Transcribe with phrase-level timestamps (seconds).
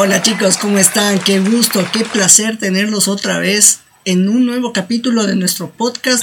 [0.00, 1.18] Hola chicos, ¿cómo están?
[1.18, 6.22] Qué gusto, qué placer tenerlos otra vez en un nuevo capítulo de nuestro podcast.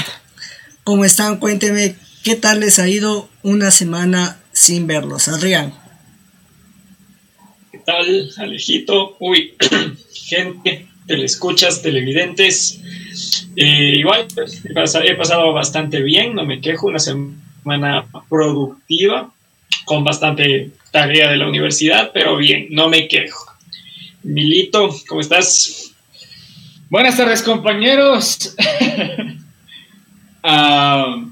[0.85, 1.39] ¿Cómo están?
[1.39, 5.27] Cuéntenme qué tal les ha ido una semana sin verlos.
[5.27, 5.73] Adrián.
[7.69, 9.17] ¿Qué tal, Alejito?
[9.19, 9.55] Uy,
[10.13, 12.79] gente, telescuchas, televidentes.
[13.57, 14.25] Eh, igual,
[15.03, 19.33] he pasado bastante bien, no me quejo, una semana productiva,
[19.83, 23.54] con bastante tarea de la universidad, pero bien, no me quejo.
[24.25, 25.93] Milito, ¿cómo estás?
[26.89, 28.55] Buenas tardes, compañeros.
[30.47, 31.25] Ah,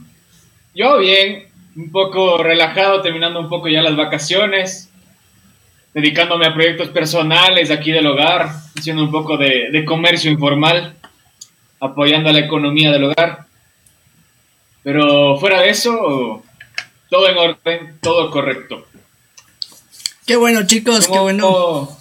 [0.74, 4.90] yo bien, un poco relajado, terminando un poco ya las vacaciones,
[5.94, 10.96] dedicándome a proyectos personales aquí del hogar, haciendo un poco de, de comercio informal,
[11.80, 13.46] apoyando a la economía del hogar.
[14.82, 16.44] Pero fuera de eso,
[17.08, 18.88] todo en orden, todo correcto.
[20.26, 22.00] Qué bueno, chicos, qué bueno.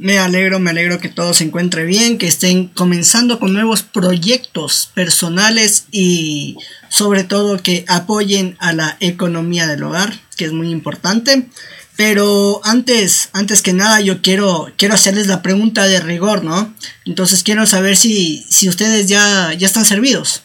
[0.00, 4.90] Me alegro, me alegro que todo se encuentre bien, que estén comenzando con nuevos proyectos
[4.94, 6.56] personales y
[6.88, 11.48] sobre todo que apoyen a la economía del hogar, que es muy importante.
[11.98, 16.74] Pero antes, antes que nada, yo quiero, quiero hacerles la pregunta de rigor, ¿no?
[17.04, 20.42] Entonces quiero saber si, si ustedes ya, ya están servidos.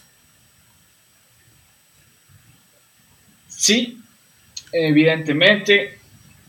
[3.47, 3.99] Sí,
[4.73, 5.97] evidentemente,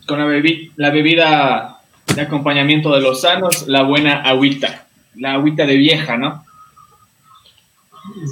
[0.05, 0.43] con la,
[0.75, 1.76] la bebida
[2.13, 6.45] de acompañamiento de los sanos, la buena agüita, la agüita de vieja, ¿no?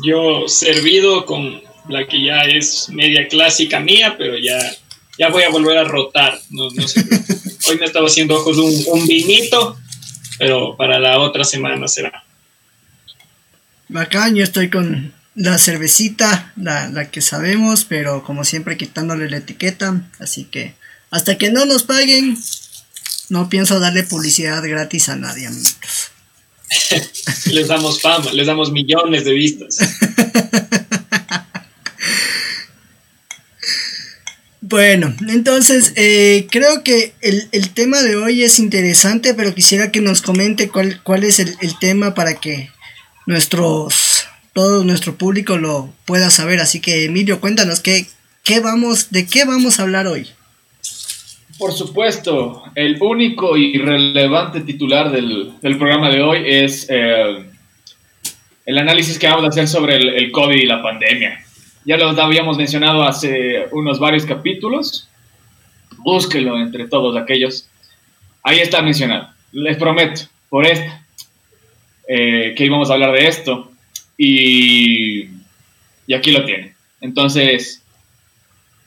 [0.04, 4.58] Yo servido con la que ya es media clásica mía, pero ya,
[5.18, 6.40] ya voy a volver a rotar.
[6.50, 7.06] No, sé.
[7.68, 9.78] Hoy me estaba haciendo ojos un, un vinito,
[10.40, 12.24] pero para la otra semana será.
[13.88, 19.38] Bacán, yo estoy con la cervecita, la, la, que sabemos, pero como siempre quitándole la
[19.38, 20.02] etiqueta.
[20.20, 20.74] Así que
[21.12, 22.38] hasta que no nos paguen,
[23.30, 25.78] no pienso darle publicidad gratis a nadie, amigos.
[27.52, 29.78] les damos fama, les damos millones de vistas.
[34.68, 40.24] Bueno, entonces eh, creo que el, tema de hoy es interesante, pero quisiera que nos
[40.24, 42.72] comente cuál, cuál es el, tema para que
[43.28, 46.62] nuestros todo nuestro público lo pueda saber.
[46.62, 48.08] Así que Emilio, cuéntanos qué,
[48.44, 50.28] qué vamos, de qué vamos a hablar hoy.
[51.58, 57.46] Por supuesto, el único y relevante titular del, programa de hoy es eh,
[58.66, 61.46] el análisis que vamos a hacer sobre el, COVID y la pandemia.
[61.86, 65.08] Ya lo habíamos mencionado hace unos varios capítulos.
[65.98, 67.70] Búsquelo entre todos aquellos.
[68.44, 69.30] Ahí está mencionado.
[69.54, 71.06] Les prometo, por esta,
[72.10, 73.72] eh, que íbamos a hablar de esto.
[74.18, 75.30] Y,
[76.06, 76.76] y aquí lo tienen.
[77.00, 77.85] Entonces,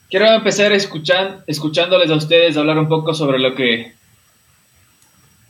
[0.09, 3.93] Quiero empezar escuchando, escuchándoles a ustedes hablar un poco sobre lo que...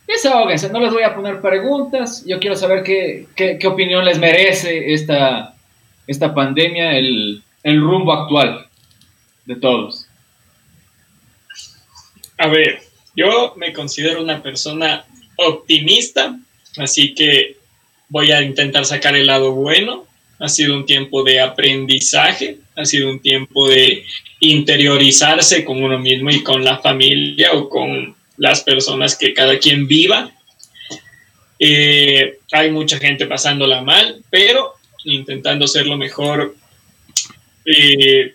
[0.06, 4.94] Desahóguense, no les voy a poner preguntas, yo quiero saber qué, qué, opinión les merece
[4.94, 5.54] esta,
[6.06, 8.66] esta pandemia, el, el rumbo actual
[9.44, 10.06] de todos.
[12.38, 12.80] A ver,
[13.14, 15.04] yo me considero una persona
[15.36, 16.36] optimista,
[16.78, 17.58] así que
[18.08, 20.07] voy a intentar sacar el lado bueno.
[20.38, 24.04] Ha sido un tiempo de aprendizaje, ha sido un tiempo de
[24.40, 29.88] interiorizarse con uno mismo y con la familia o con las personas que cada quien
[29.88, 30.30] viva.
[31.58, 36.54] Eh, hay mucha gente pasándola mal, pero intentando ser lo mejor
[37.64, 38.34] eh,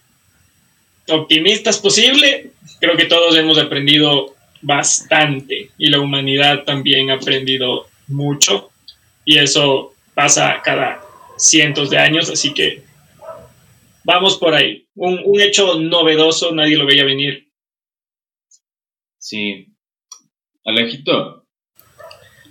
[1.08, 2.52] optimistas posible.
[2.80, 8.72] Creo que todos hemos aprendido bastante y la humanidad también ha aprendido mucho
[9.26, 11.03] y eso pasa cada
[11.38, 12.84] cientos de años, así que
[14.04, 14.88] vamos por ahí.
[14.96, 17.52] Un, hecho novedoso, nadie lo veía venir.
[19.18, 19.68] Sí.
[20.66, 21.46] Alejito.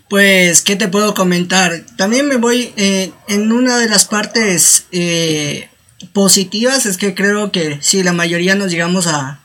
[0.08, 1.86] Pues, ¿qué te puedo comentar?
[1.96, 5.68] También me voy eh, en una de las partes eh,
[6.12, 9.42] positivas, es que creo que si la mayoría nos llegamos a,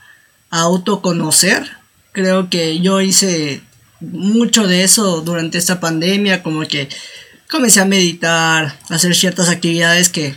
[0.50, 1.64] a autoconocer.
[2.12, 3.62] Creo que yo hice
[4.00, 6.90] mucho de eso durante esta pandemia, como que
[7.50, 10.36] comencé a meditar, a hacer ciertas actividades que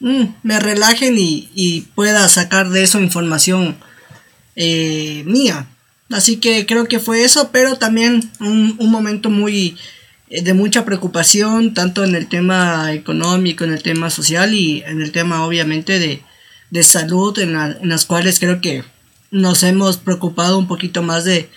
[0.00, 3.76] Mm, me relajen y, pueda sacar de eso información
[4.56, 5.66] eh, mía.
[6.10, 9.76] Así que creo que fue eso, pero también un, momento muy
[10.30, 15.02] eh, de mucha preocupación, tanto en el tema económico, en el tema social y en
[15.02, 17.52] el tema obviamente de, salud, en,
[17.88, 18.84] las cuales creo que
[19.30, 21.50] nos hemos preocupado un poquito más de,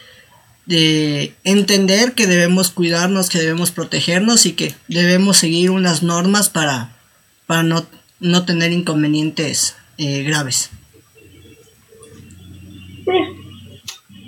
[0.66, 6.96] de entender que debemos cuidarnos, que debemos protegernos y que debemos seguir unas normas para,
[7.48, 7.86] para no
[8.24, 10.72] no tener inconvenientes eh, graves.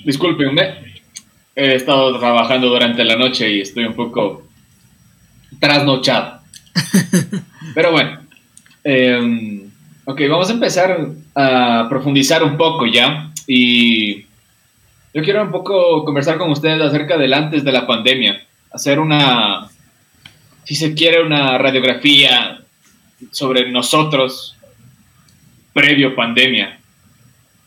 [0.05, 0.75] Disculpenme,
[1.55, 4.47] he estado trabajando durante la noche y estoy un poco
[5.59, 6.41] trasnochado.
[7.73, 8.19] Pero bueno,
[8.83, 9.63] em,
[10.03, 13.31] ok, vamos a empezar a profundizar un poco ya.
[13.47, 14.25] Y
[15.15, 19.69] yo quiero un poco conversar con ustedes acerca del antes de la pandemia, hacer una,
[20.65, 22.59] si se quiere, una radiografía
[23.31, 24.57] sobre nosotros
[25.71, 26.81] previo pandemia.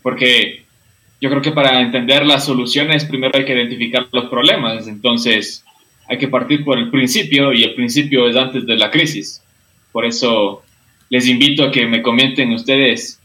[0.03, 0.67] Porque
[1.23, 4.87] yo creo que para entender las soluciones primero hay que identificar los problemas.
[4.87, 5.65] Entonces
[6.07, 9.43] hay que partir por el principio y el principio es antes de la crisis.
[9.91, 10.65] Por eso
[11.09, 13.19] les invito a que me comenten ustedes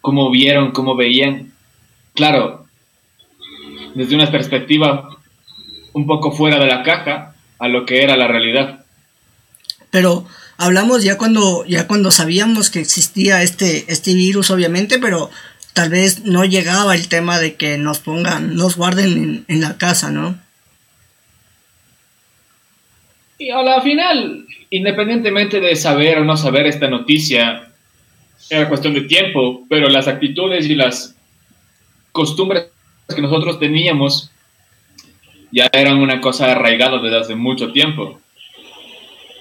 [0.00, 1.52] cómo vieron, cómo veían.
[2.14, 2.63] Claro,
[3.94, 5.08] desde una perspectiva
[5.92, 8.84] un poco fuera de la caja a lo que era la realidad.
[9.90, 10.26] Pero
[10.56, 15.30] hablamos ya cuando ya cuando sabíamos que existía este este virus obviamente, pero
[15.72, 20.10] tal vez no llegaba el tema de que nos pongan, nos guarden en, la casa,
[20.10, 20.38] ¿no?
[23.38, 27.72] Y a la final, independientemente de saber o no saber esta noticia,
[28.48, 31.16] era cuestión de tiempo, pero las actitudes y las
[32.12, 32.66] costumbres
[33.12, 34.30] que nosotros teníamos
[35.54, 38.20] ya eran una cosa arraigada desde hace mucho tiempo,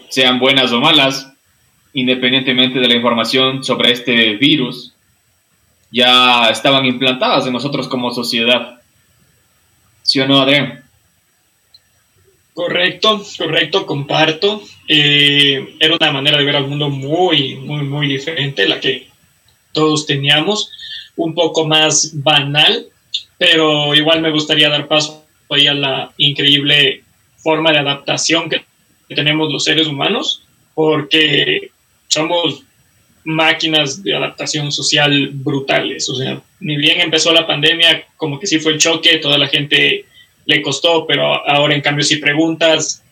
[0.10, 1.32] sean buenas o malas,
[1.94, 4.94] independientemente de la información sobre este virus,
[5.92, 8.80] ya estaban implantadas en nosotros como sociedad.
[10.04, 10.84] ¿Sí o no, Adrián?
[12.54, 14.62] Correcto, correcto, comparto.
[14.88, 19.08] Eh, era una manera de ver al mundo muy, muy, muy diferente, la que
[19.72, 20.72] todos teníamos,
[21.16, 22.88] un poco más banal,
[23.38, 27.04] pero igual me gustaría dar paso ahí a la increíble
[27.38, 28.64] forma de adaptación que
[29.14, 30.44] tenemos los seres humanos,
[30.74, 31.72] porque
[32.08, 32.64] somos
[33.24, 36.10] máquinas de adaptación social brutales.
[36.10, 39.48] O sea, ni bien empezó la pandemia, como que sí fue el choque, toda la
[39.48, 40.06] gente
[40.46, 43.04] le costó, pero ahora en cambio si preguntas,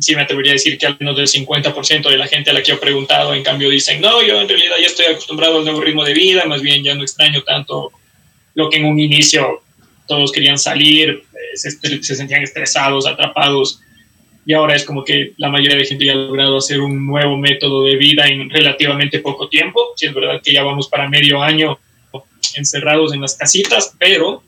[0.00, 2.62] sí me atrevería a decir que al menos del 50% de la gente a la
[2.62, 5.80] que he preguntado, en cambio dicen, no, yo en realidad ya estoy acostumbrado al nuevo
[5.80, 7.90] ritmo de vida, más bien ya no extraño tanto
[8.54, 9.62] lo que en un inicio
[10.06, 13.80] todos querían salir, eh, se, se sentían estresados, atrapados
[14.44, 17.36] y ahora es como que la mayoría de gente ya ha logrado hacer un nuevo
[17.36, 19.92] método de vida en relativamente poco tiempo.
[19.96, 21.78] Si es verdad que ya vamos para medio año
[22.54, 24.42] encerrados en las casitas, pero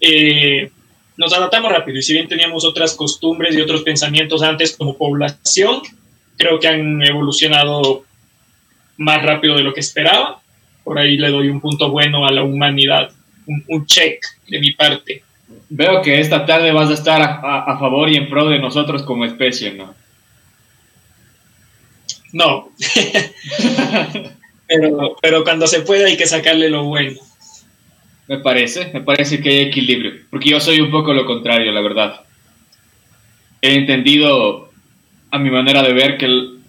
[0.00, 0.70] eh,
[1.16, 5.82] nos adaptamos rápido y si bien teníamos otras costumbres y otros pensamientos antes como población,
[6.36, 8.04] creo que han evolucionado
[8.96, 10.40] más rápido de lo que esperaba.
[10.84, 13.10] Por ahí le doy un punto bueno a la humanidad,
[13.48, 15.22] un, un check de mi parte.
[15.70, 19.24] Veo que esta tarde vas a estar a, favor y en pro de nosotros como
[19.24, 19.94] especie, ¿no?
[22.32, 22.70] No.
[24.68, 27.18] pero, pero cuando se puede hay que sacarle lo bueno.
[28.28, 30.12] Me parece, me parece que hay equilibrio.
[30.30, 32.20] Porque yo soy un poco lo contrario, la verdad.
[33.62, 34.70] He entendido
[35.30, 36.60] a mi manera de ver que el,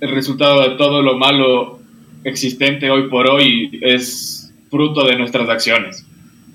[0.00, 1.80] el resultado de todo lo malo
[2.24, 4.41] existente hoy por hoy es
[4.72, 6.04] fruto de nuestras acciones,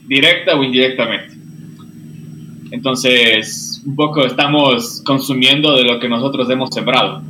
[0.08, 1.36] directa o indirectamente.
[2.72, 7.22] Entonces, un poco estamos consumiendo de lo que nosotros hemos sembrado.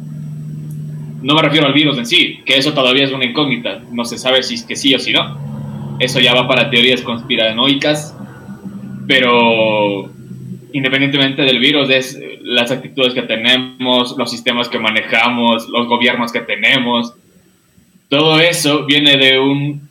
[1.21, 3.81] No me refiero al virus en sí, que eso todavía es una incógnita.
[3.91, 5.97] No se sabe si es que sí o si no.
[5.99, 8.15] Eso ya va para teorías conspiranoicas.
[9.07, 10.09] Pero
[10.71, 16.41] independientemente del virus, es las actitudes que tenemos, los sistemas que manejamos, los gobiernos que
[16.41, 17.13] tenemos.
[18.07, 19.86] Todo eso viene de un,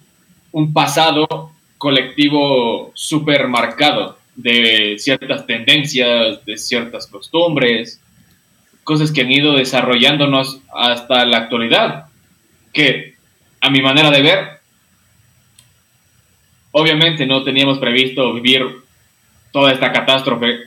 [0.57, 8.01] un pasado colectivo súper marcado de ciertas tendencias, de ciertas costumbres,
[8.83, 12.07] cosas que han ido desarrollándonos hasta la actualidad,
[12.73, 13.17] que
[13.61, 14.49] a mi manera de ver,
[16.71, 18.65] obviamente no teníamos previsto vivir
[19.53, 20.61] toda esta catástrofe,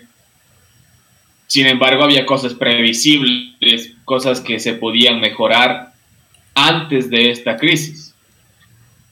[1.47, 5.93] sin embargo había cosas previsibles, cosas que se podían mejorar
[6.53, 8.08] antes de esta crisis.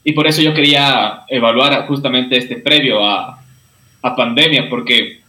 [0.07, 3.43] Y por eso yo quería evaluar justamente este previo a,
[4.01, 5.19] a pandemia, porque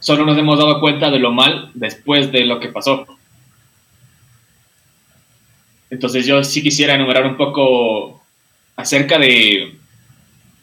[0.00, 3.06] solo nos hemos dado cuenta de lo mal después de lo que pasó.
[5.88, 8.20] Entonces yo sí quisiera enumerar un poco
[8.74, 9.78] acerca de,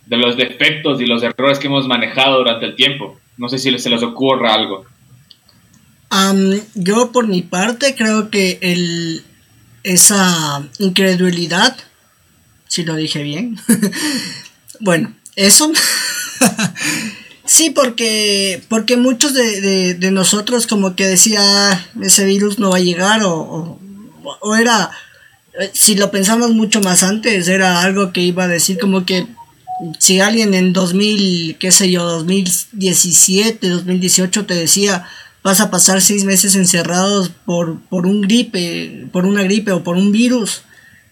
[0.06, 3.18] de los defectos y los errores que hemos manejado durante el tiempo.
[3.38, 4.86] No sé si se les ocurra algo.
[6.74, 9.24] yo por mi parte creo que el,
[9.84, 11.78] esa incredulidad,
[12.68, 13.60] si lo dije bien,
[14.80, 15.72] bueno, eso.
[17.46, 23.22] Sí, porque, porque muchos de, nosotros como que decía ese virus no va a llegar
[23.24, 23.80] o,
[24.60, 24.90] era,
[25.60, 29.28] eh, si lo pensamos mucho más antes, era algo que iba a decir como que
[30.00, 35.08] si alguien en 2000, qué sé yo, 2017, 2018 te decía,
[35.44, 39.98] vas a pasar seis meses encerrados por, por un gripe, por una gripe o por
[39.98, 40.64] un virus,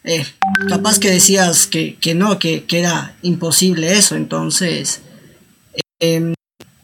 [0.03, 0.25] eh,
[0.67, 4.15] capaz que decías que, no, que, era imposible eso.
[4.15, 5.01] Entonces,
[5.99, 6.33] em,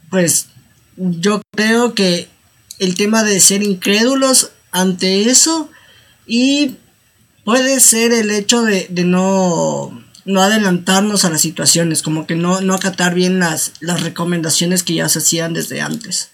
[0.10, 0.48] pues
[0.96, 2.28] yo creo que
[2.80, 5.70] el tema de ser incrédulos ante eso
[6.26, 6.78] y
[7.44, 12.74] puede ser el hecho de, no, no adelantarnos a las situaciones, como que no, no
[12.74, 16.32] acatar bien las, las recomendaciones que ya se hacían desde antes.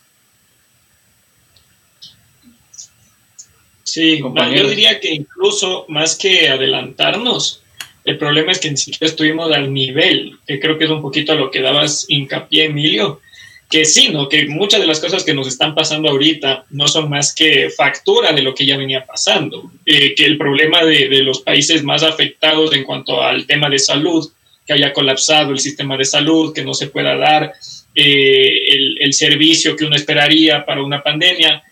[3.95, 7.61] Sí, yo diría que incluso más que adelantarnos,
[8.03, 11.31] el problema es que ni siquiera estuvimos al nivel, que creo que es un poquito
[11.31, 13.21] a lo que dabas hincapié, Emilio,
[13.69, 14.27] que sí, ¿no?
[14.27, 18.33] Que muchas de las cosas que nos están pasando ahorita no son más que factura
[18.33, 19.71] de lo que ya venía pasando.
[19.85, 23.79] Eh, que el problema de, de, los países más afectados en cuanto al tema de
[23.79, 24.29] salud,
[24.67, 27.53] que haya colapsado el sistema de salud, que no se pueda dar
[27.95, 31.63] eh, el, el servicio que uno esperaría para una pandemia,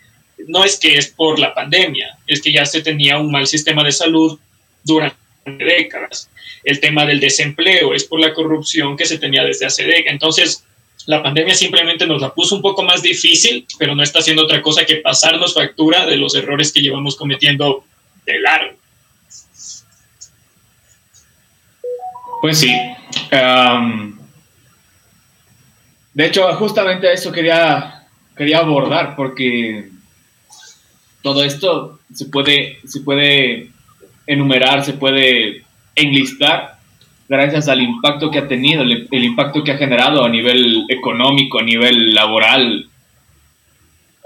[0.47, 3.83] no es que es por la pandemia, es que ya se tenía un mal sistema
[3.83, 4.39] de salud
[4.83, 6.29] durante décadas.
[6.63, 10.13] El tema del desempleo es por la corrupción que se tenía desde hace décadas.
[10.13, 10.63] Entonces,
[11.05, 14.61] la pandemia simplemente nos la puso un poco más difícil, pero no está haciendo otra
[14.61, 17.83] cosa que pasarnos factura de los errores que llevamos cometiendo
[18.25, 18.77] de largo.
[22.41, 22.73] Pues sí.
[26.13, 29.89] de hecho, justamente eso quería, quería abordar, porque
[31.23, 33.69] todo esto se puede, se puede
[34.27, 35.63] enumerar, se puede
[35.95, 36.77] enlistar
[37.27, 41.63] gracias al impacto que ha tenido, el, impacto que ha generado a nivel económico, a
[41.63, 42.87] nivel laboral.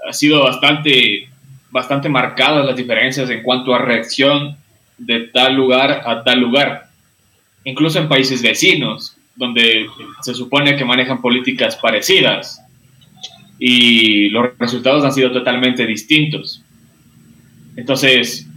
[0.09, 1.29] Ha sido bastante,
[1.69, 4.57] bastante marcadas las diferencias en cuanto a reacción
[4.97, 6.87] de tal lugar a tal lugar.
[7.63, 9.85] Incluso en países vecinos, donde
[10.21, 12.61] se supone que manejan políticas parecidas
[13.59, 16.63] y los resultados han sido totalmente distintos.
[17.77, 18.49] Entonces,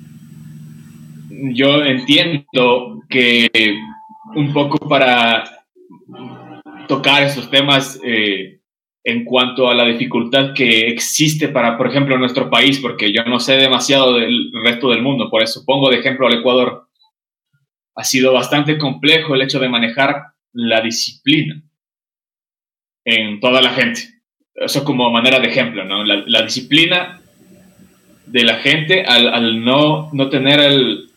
[1.28, 3.48] yo entiendo que
[4.34, 5.44] un poco para
[6.88, 8.60] tocar esos temas eh,
[9.04, 13.38] en cuanto a la dificultad que existe para, por ejemplo, nuestro país, porque yo no
[13.38, 16.88] sé demasiado del resto del mundo, por eso pongo de ejemplo al Ecuador.
[17.94, 20.22] Ha sido bastante complejo el hecho de manejar
[20.52, 21.62] la disciplina
[23.04, 24.00] en toda la gente.
[24.54, 26.04] Eso como manera de ejemplo, ¿no?
[26.04, 27.19] La, la disciplina
[28.30, 31.10] de la gente al, no, no tener el,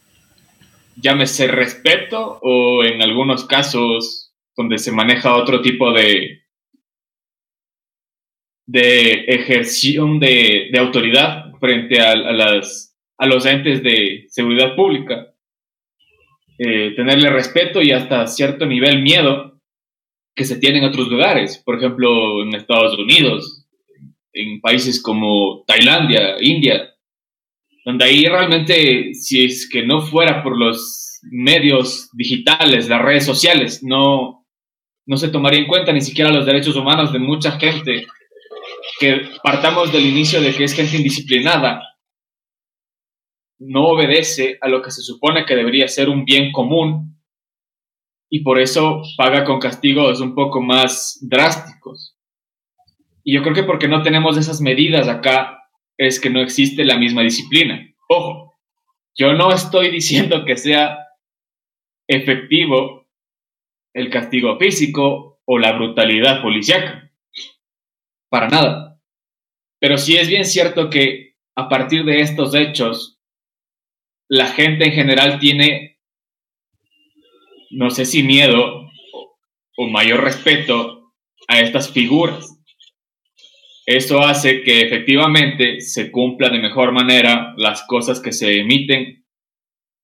[0.95, 6.43] llámese respeto o en algunos casos donde se maneja otro tipo de,
[8.65, 15.27] de ejerción de, autoridad frente a, las, a los entes de seguridad pública.
[16.57, 19.59] Eh, tenerle respeto y hasta cierto nivel miedo
[20.35, 23.67] que se tiene en otros lugares, por ejemplo en Estados Unidos,
[24.33, 26.92] en países como Tailandia, India,
[27.85, 33.83] donde ahí realmente, si es que no fuera por los medios digitales, las redes sociales,
[33.83, 34.45] no,
[35.05, 38.07] no se tomaría en cuenta ni siquiera los derechos humanos de mucha gente,
[38.99, 41.81] que partamos del inicio de que es gente indisciplinada,
[43.59, 47.21] no obedece a lo que se supone que debería ser un bien común
[48.29, 52.17] y por eso paga con castigos un poco más drásticos.
[53.23, 55.62] Y yo creo que porque no tenemos esas medidas acá
[55.97, 57.87] es que no existe la misma disciplina.
[58.09, 58.53] Ojo,
[59.15, 60.97] yo no estoy diciendo que sea
[62.07, 63.07] efectivo
[63.93, 67.11] el castigo físico o la brutalidad policiaca.
[68.29, 68.99] Para nada.
[69.79, 73.19] Pero sí es bien cierto que a partir de estos hechos,
[74.27, 75.99] la gente en general tiene,
[77.69, 78.89] no sé si miedo
[79.77, 81.13] o mayor respeto
[81.47, 82.52] a estas figuras.
[83.85, 89.25] Esto hace que efectivamente se cumpla de mejor manera las cosas que se emiten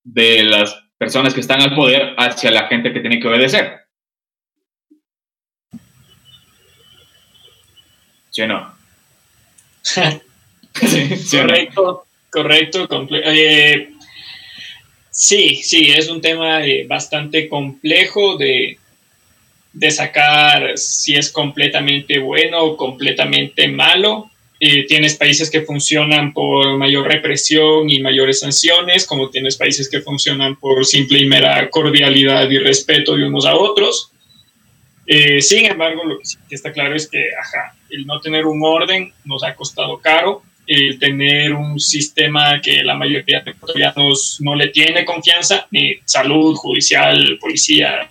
[0.03, 3.79] de las personas que están al poder hacia la gente que tiene que obedecer.
[8.31, 8.75] ¿Sí o no?
[11.31, 13.07] correcto, correcto.
[13.11, 13.93] Eh,
[15.09, 18.78] sí, sí, es un tema eh, bastante complejo de,
[19.73, 24.29] de sacar si es completamente bueno o completamente malo.
[24.59, 30.01] Eh, tienes países que funcionan por mayor represión y mayores sanciones, como tienes países que
[30.01, 34.11] funcionan por simple y mera cordialidad y respeto de unos a otros.
[35.07, 39.13] Eh, sin embargo, lo que está claro es que ajá, el no tener un orden
[39.23, 44.67] nos ha costado caro, el tener un sistema que la mayoría de ecuatorianos no le
[44.67, 48.09] tiene confianza, ni salud, judicial, policía,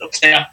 [0.00, 0.51] lo que sea,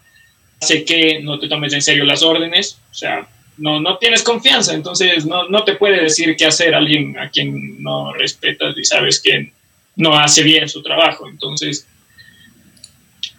[0.61, 4.73] hace que no te tomes en serio las órdenes, o sea, no, no tienes confianza,
[4.73, 9.21] entonces no, no te puede decir qué hacer alguien a quien no respetas y sabes
[9.21, 9.51] que
[9.95, 11.27] no hace bien su trabajo.
[11.27, 11.87] Entonces,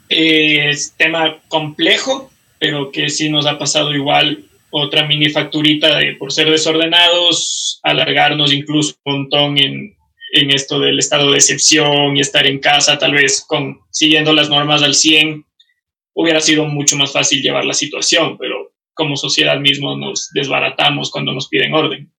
[0.08, 6.32] es tema complejo, pero que sí nos ha pasado igual otra mini facturita de por
[6.32, 9.96] ser desordenados, alargarnos incluso un montón en,
[10.32, 14.48] en esto del estado de excepción y estar en casa, tal vez con siguiendo las
[14.48, 15.44] normas al 100,
[16.20, 21.32] hubiera sido mucho más fácil llevar la situación, pero como sociedad mismo nos desbaratamos cuando
[21.32, 22.12] nos piden orden.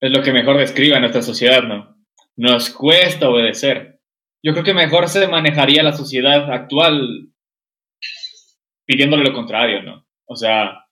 [0.00, 1.96] Es lo que mejor describe a nuestra sociedad, ¿no?
[2.36, 4.00] Nos cuesta obedecer.
[4.42, 7.28] Yo creo que mejor se manejaría la sociedad actual
[8.86, 10.06] pidiéndole lo contrario, ¿no?
[10.26, 10.86] O sea,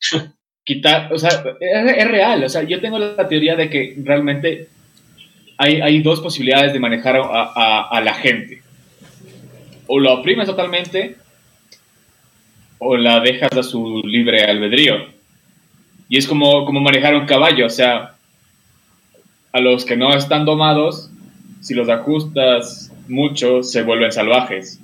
[0.64, 4.68] quitar, o sea, es, real, o sea, yo tengo la teoría de que realmente
[5.62, 8.62] hay, dos posibilidades de manejar a, a, la gente.
[9.86, 11.16] O lo oprimes totalmente
[12.78, 14.94] o la dejas a su libre albedrío.
[16.08, 18.14] Y es como, como manejar un caballo, o sea,
[19.52, 21.10] a los que no están domados,
[21.60, 24.80] si los ajustas mucho, se vuelven salvajes.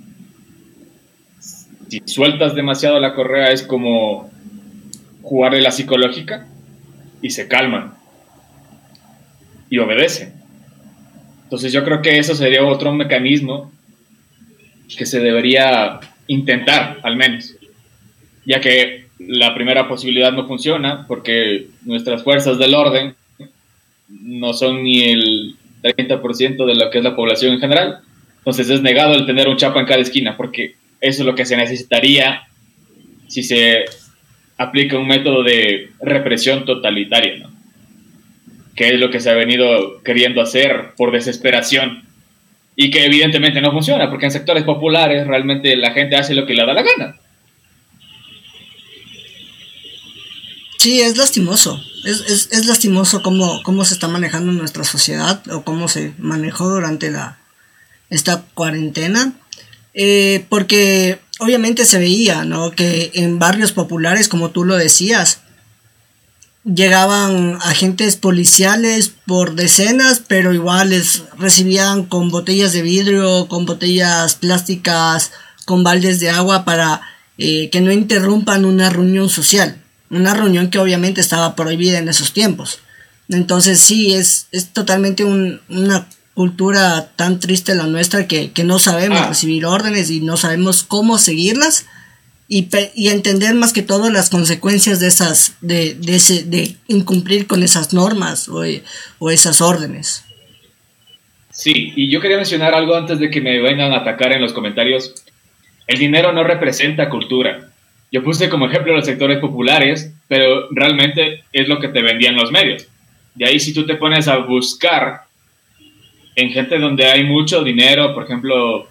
[1.89, 4.29] Si sueltas demasiado la correa es como
[5.23, 6.45] jugarle la psicológica
[7.23, 7.95] y se calman
[9.71, 10.36] y obedecen.
[11.47, 13.71] Entonces yo creo que eso sería otro mecanismo
[14.97, 17.55] que se debería intentar, al menos,
[18.45, 23.15] ya que la primera posibilidad no funciona porque nuestras fuerzas del orden
[24.09, 27.99] no son ni el 30% de lo que es la población en general.
[28.39, 31.45] Entonces es negado el tener un chapa en cada esquina, porque eso es lo que
[31.45, 32.41] se necesitaría
[33.29, 33.85] si se
[34.57, 37.56] aplica un método de represión totalitaria, ¿no?
[38.77, 42.03] Que es lo que se ha venido queriendo hacer por desesperación
[42.75, 46.53] y que evidentemente no funciona, porque en sectores populares realmente la gente hace lo que
[46.53, 47.17] le da la gana.
[50.77, 51.83] Sí, es lastimoso.
[52.05, 56.69] Es, es, es lastimoso cómo, cómo se está manejando nuestra sociedad o cómo se manejó
[56.69, 57.39] durante la,
[58.11, 59.33] esta cuarentena.
[59.95, 62.69] Eh, porque obviamente se veía, ¿no?
[62.69, 65.41] Que en barrios populares, como tú lo decías,
[66.73, 74.35] llegaban agentes policiales por decenas, pero igual les recibían con botellas de vidrio, con botellas
[74.35, 75.31] plásticas,
[75.65, 77.01] con baldes de agua para
[77.37, 82.33] eh, que no interrumpan una reunión social una reunión que obviamente estaba prohibida en esos
[82.33, 82.79] tiempos.
[83.29, 89.27] Entonces sí, es, es totalmente una cultura tan triste la nuestra que, no sabemos ah.
[89.27, 91.85] recibir órdenes y no sabemos cómo seguirlas
[92.47, 97.45] y, y, entender más que todo las consecuencias de esas, de, de, ese, de incumplir
[97.45, 98.63] con esas normas o,
[99.19, 100.23] o esas órdenes.
[101.51, 104.53] Sí, y yo quería mencionar algo antes de que me vengan a atacar en los
[104.53, 105.13] comentarios.
[105.87, 107.69] El dinero no representa cultura.
[108.11, 112.51] Yo puse como ejemplo los sectores populares, pero realmente es lo que te vendían los
[112.51, 112.87] medios.
[113.35, 115.23] De ahí si tú te pones a buscar
[116.35, 118.87] en gente donde hay mucho dinero, por ejemplo,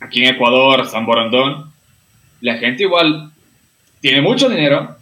[0.00, 1.72] aquí en Ecuador, San Borondón,
[2.40, 3.32] la gente igual
[4.00, 4.96] tiene mucho dinero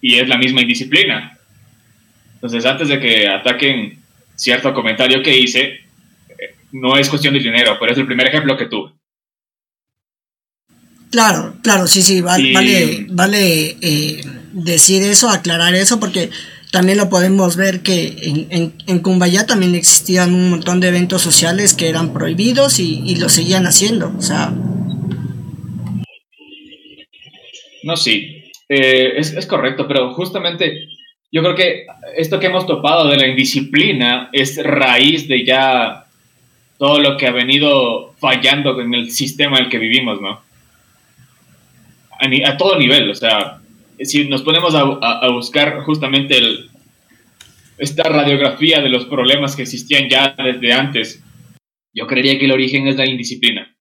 [0.00, 1.38] y es la misma indisciplina.
[2.34, 3.98] Entonces, antes de que ataquen
[4.34, 8.56] cierto comentario que hice, eh, no es cuestión de dinero, pero es el primer ejemplo
[8.56, 8.92] que tuve.
[11.10, 14.20] Claro, claro, sí, sí, vale, vale, eh,
[14.52, 16.30] decir eso, aclarar eso, porque
[16.72, 21.22] también lo podemos ver que en, en, en, Cumbayá también existían un montón de eventos
[21.22, 24.52] sociales que eran prohibidos y, lo seguían haciendo, o sea.
[27.86, 30.88] No, sí, eh, es, es correcto, pero justamente
[31.30, 36.06] yo creo que esto que hemos topado de la indisciplina es raíz de ya
[36.78, 40.42] todo lo que ha venido fallando en el sistema en el que vivimos, ¿no?
[42.18, 43.60] a, todo nivel, o sea,
[44.00, 46.68] si nos ponemos a, buscar justamente el,
[47.78, 51.22] esta radiografía de los problemas que existían ya desde antes,
[51.94, 53.72] yo creería que el origen es la indisciplina.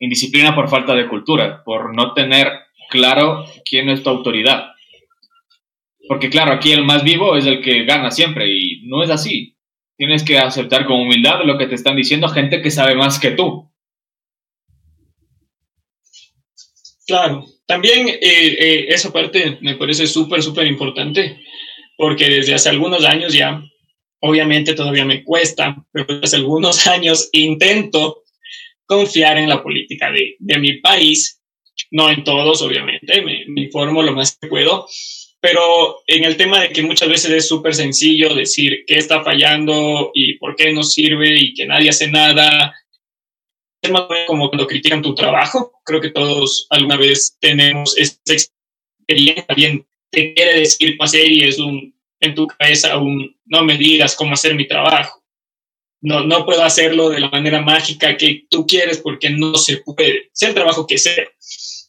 [0.00, 4.72] Indisciplina por falta de cultura, por no tener claro quién es tu autoridad.
[6.08, 9.56] Porque claro, aquí el más vivo es el que gana siempre y no es así.
[9.96, 13.32] Tienes que aceptar con humildad lo que te están diciendo gente que sabe más que
[13.32, 13.70] tú.
[17.06, 21.40] Claro, también eh, eh, esa parte me parece súper, súper importante,
[21.96, 23.62] porque desde hace algunos años ya,
[24.20, 28.22] obviamente todavía me cuesta, pero desde hace algunos años intento
[28.86, 31.39] confiar en la política de, mi país,
[31.90, 34.86] no en todos, obviamente, me, me informo lo más que puedo,
[35.40, 40.10] pero en el tema de que muchas veces es súper sencillo decir qué está fallando
[40.14, 42.74] y por qué no sirve y que nadie hace nada
[43.82, 45.72] es más como cuando critican tu trabajo.
[45.84, 49.46] Creo que todos alguna vez tenemos esa experiencia.
[49.48, 53.76] Alguien te quiere decir cómo hacer y es un, en tu cabeza un, no me
[53.76, 55.22] digas cómo hacer mi trabajo.
[56.02, 60.30] No, no puedo hacerlo de la manera mágica que tú quieres porque no se puede,
[60.32, 61.26] sea el trabajo que sea.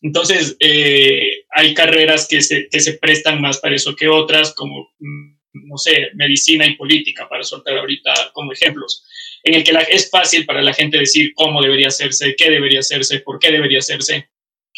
[0.02, 4.90] Entonces, eh, hay carreras que se, que se prestan más para eso que otras, como,
[5.00, 9.06] mm, no sé, medicina y política, para soltar ahorita como ejemplos
[9.44, 13.20] en el que es fácil para la gente decir cómo debería hacerse, qué debería hacerse,
[13.20, 14.30] por qué debería hacerse.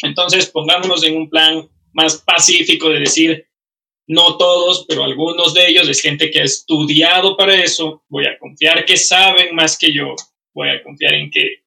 [0.01, 3.47] Entonces, pongámonos en un plan más pacífico de decir,
[4.07, 8.38] no todos, pero algunos de ellos es gente que ha estudiado para eso, voy a
[8.38, 10.15] confiar que saben más que yo,
[10.53, 11.63] voy a confiar en que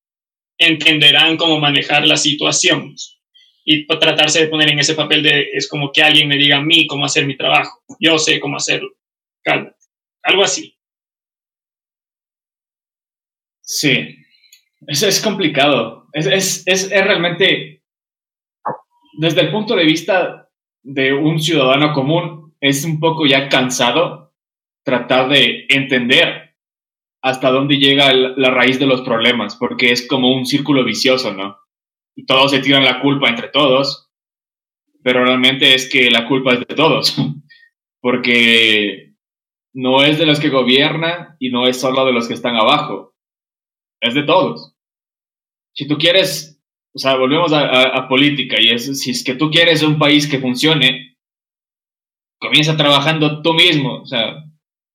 [0.59, 2.95] entenderán cómo manejar la situación
[3.69, 6.63] y tratarse de poner en ese papel de, es como que alguien me diga a
[6.63, 8.91] mí cómo hacer mi trabajo, yo sé cómo hacerlo,
[9.43, 9.77] cálmate,
[10.23, 10.79] algo así.
[13.61, 14.17] Sí,
[14.87, 16.07] eso es complicado.
[16.13, 17.83] Es, es, es, es, realmente,
[19.19, 20.49] desde el punto de vista
[20.85, 24.33] de un ciudadano común, es un poco ya cansado
[24.85, 26.55] tratar de entender
[27.21, 31.59] hasta dónde llega la raíz de los problemas, porque es como un círculo vicioso, ¿no?
[32.17, 34.11] Y todos se tiran la culpa entre todos,
[35.03, 37.17] pero realmente es que la culpa es de todos,
[38.01, 39.15] porque
[39.75, 43.17] no es de los que gobiernan y no es solo de los que están abajo
[44.01, 44.75] es de todos.
[45.75, 46.61] Si tú quieres,
[46.95, 50.39] o sea, volvemos a, política y es, si es que tú quieres un país que
[50.39, 51.19] funcione,
[52.41, 54.45] comienza trabajando tú mismo, o sea,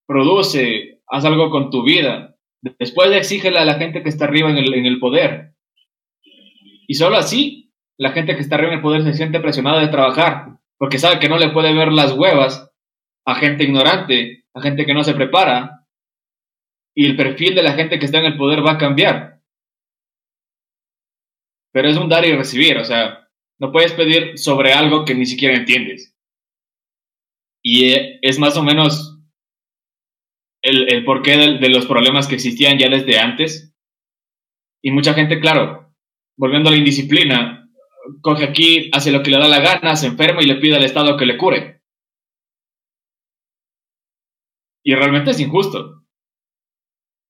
[0.07, 2.35] produce, haz algo con tu vida.
[2.79, 5.50] Después exígele a la gente que está arriba en el, en el poder.
[6.87, 9.89] Y solo así, la gente que está arriba en el poder se siente presionada de
[9.89, 12.71] trabajar, porque sabe que no le puede ver las huevas
[13.25, 15.85] a gente ignorante, a gente que no se prepara,
[16.95, 19.41] y el perfil de la gente que está en el poder va a cambiar.
[21.71, 25.25] Pero es un dar y recibir, o sea, no puedes pedir sobre algo que ni
[25.25, 26.17] siquiera entiendes.
[27.63, 29.19] Y eh, es más o menos
[30.61, 33.75] el, el porqué de, los problemas que existían ya desde antes.
[34.83, 35.80] Y mucha gente, claro,
[36.41, 37.69] volviendo a la indisciplina,
[38.21, 40.83] coge aquí, hace lo que le da la gana, se enferma y le pide al
[40.83, 41.83] Estado que le cure.
[44.83, 46.03] Y realmente es injusto.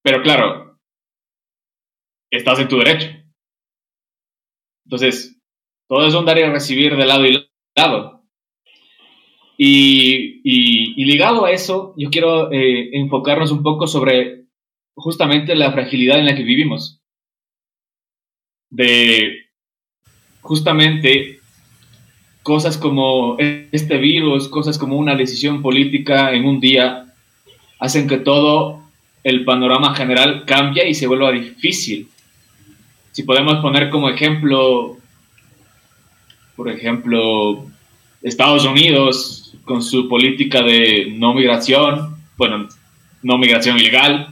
[0.02, 0.80] Pero claro,
[2.30, 3.08] estás en tu derecho.
[4.86, 5.38] Entonces,
[5.90, 7.46] todo es un dar y recibir de lado y
[7.76, 8.24] lado.
[9.58, 14.46] Y, ligado a eso, yo quiero eh, enfocarnos un poco sobre
[14.94, 17.01] justamente la fragilidad en la que vivimos.
[18.72, 19.46] De
[20.40, 21.40] justamente
[22.42, 27.14] cosas como este virus, cosas como una decisión política en un día,
[27.78, 28.82] hacen que todo
[29.24, 32.08] el panorama general cambia y se vuelve difícil.
[33.12, 34.96] Si podemos poner como ejemplo,
[36.56, 37.66] por ejemplo,
[38.22, 42.68] Estados Unidos con su política de no migración, bueno,
[43.22, 44.31] no migración ilegal,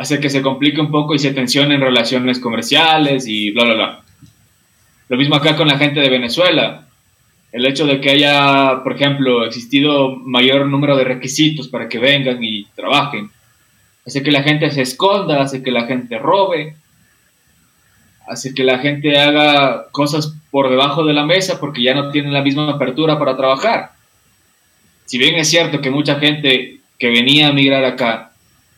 [0.00, 4.00] hace que se complique un poco y se tensionen relaciones comerciales y bla, bla, bla.
[5.10, 6.86] Lo mismo acá con la gente de Venezuela
[7.52, 12.42] el hecho de que haya, por ejemplo, existido mayor número de requisitos para que vengan
[12.42, 13.30] y trabajen,
[14.06, 16.76] hace que la gente se esconda, hace que la gente robe,
[18.26, 22.32] hace que la gente haga cosas por debajo de la mesa porque ya no tienen
[22.32, 23.90] la misma apertura para trabajar.
[25.04, 28.29] Si bien es cierto que mucha gente que venía a migrar acá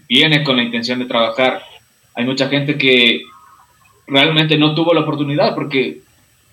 [0.08, 1.62] viene con la intención de trabajar,
[2.14, 3.22] hay mucha gente que
[4.06, 6.00] realmente no tuvo la oportunidad porque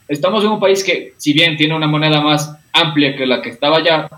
[0.08, 3.50] estamos en un país que, si bien tiene una moneda más amplia que la que
[3.50, 4.10] estaba allá,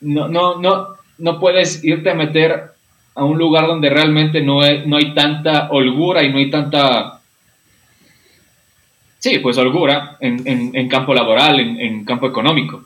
[0.00, 2.72] no, no, no, no puedes irte a meter
[3.14, 7.20] a un lugar donde realmente no hay, no hay tanta holgura y no hay tanta...
[9.18, 12.84] Sí, pues holgura en, campo laboral, en, campo económico.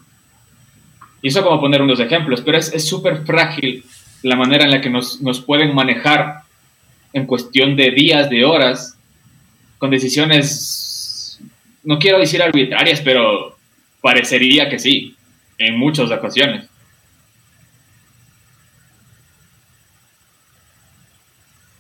[1.22, 3.84] Y eso como poner unos ejemplos, pero es súper frágil
[4.24, 6.42] la manera en la que nos, nos pueden manejar
[7.12, 8.96] en cuestión de días, de horas,
[9.78, 11.40] con decisiones,
[11.82, 13.56] no quiero decir arbitrarias, pero
[14.00, 15.14] parecería que sí,
[15.58, 16.66] en muchas ocasiones.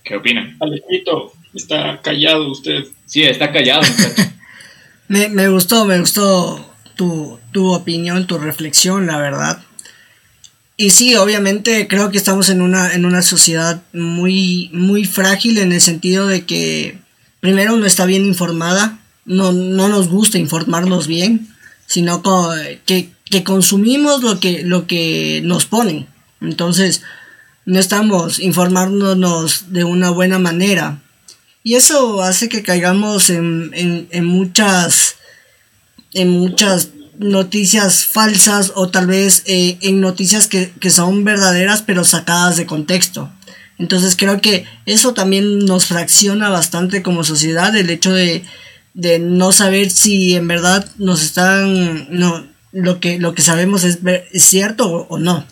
[0.04, 0.58] ¿Qué opinan?
[0.60, 2.84] Alejito, está callado usted.
[3.06, 3.82] Sí, está callado.
[5.08, 9.62] me, me, gustó, me gustó tu, tu opinión, tu reflexión, la verdad.
[10.76, 15.72] Y sí, obviamente creo que estamos en una, en una sociedad muy, muy frágil en
[15.72, 16.98] el sentido de que
[17.40, 21.54] primero no está bien informada, no, no nos gusta informarnos bien,
[21.86, 22.22] sino
[22.86, 23.10] que,
[23.44, 26.06] consumimos lo que, lo que nos ponen.
[26.40, 27.02] Entonces,
[27.66, 31.00] no estamos informándonos de una buena manera.
[31.62, 33.70] Y eso hace que caigamos en,
[34.10, 35.16] en, muchas
[36.12, 42.04] en muchas noticias falsas o tal vez eh, en noticias que, que, son verdaderas pero
[42.04, 43.30] sacadas de contexto.
[43.78, 48.44] Entonces creo que eso también nos fracciona bastante como sociedad, el hecho de,
[48.94, 53.98] de no saber si en verdad nos están, no, lo que, lo que sabemos es,
[54.32, 55.44] cierto o, no.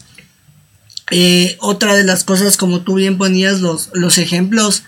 [1.11, 4.85] Eh, otra de las cosas, como tú bien ponías los, los ejemplos,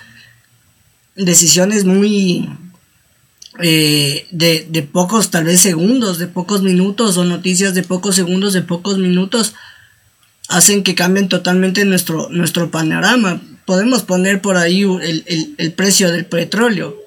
[1.16, 2.48] decisiones muy
[3.62, 8.52] eh, de, de, pocos, tal vez segundos, de pocos minutos, o noticias de pocos segundos,
[8.52, 9.54] de pocos minutos,
[10.48, 13.40] hacen que cambien totalmente nuestro, nuestro panorama.
[13.64, 17.04] Podemos poner por ahí el, el precio del petróleo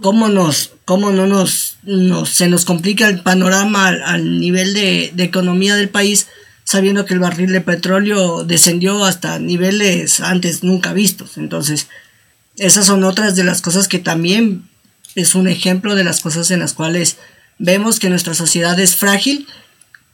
[0.00, 1.78] cómo nos, cómo no nos,
[2.26, 6.28] se nos complica el panorama al, nivel de, economía del país,
[6.64, 11.36] sabiendo que el barril de petróleo descendió hasta niveles antes nunca vistos.
[11.38, 11.88] Entonces,
[12.56, 14.68] esas son otras de las cosas que también
[15.14, 17.18] es un ejemplo de las cosas en las cuales
[17.58, 19.46] vemos que nuestra sociedad es frágil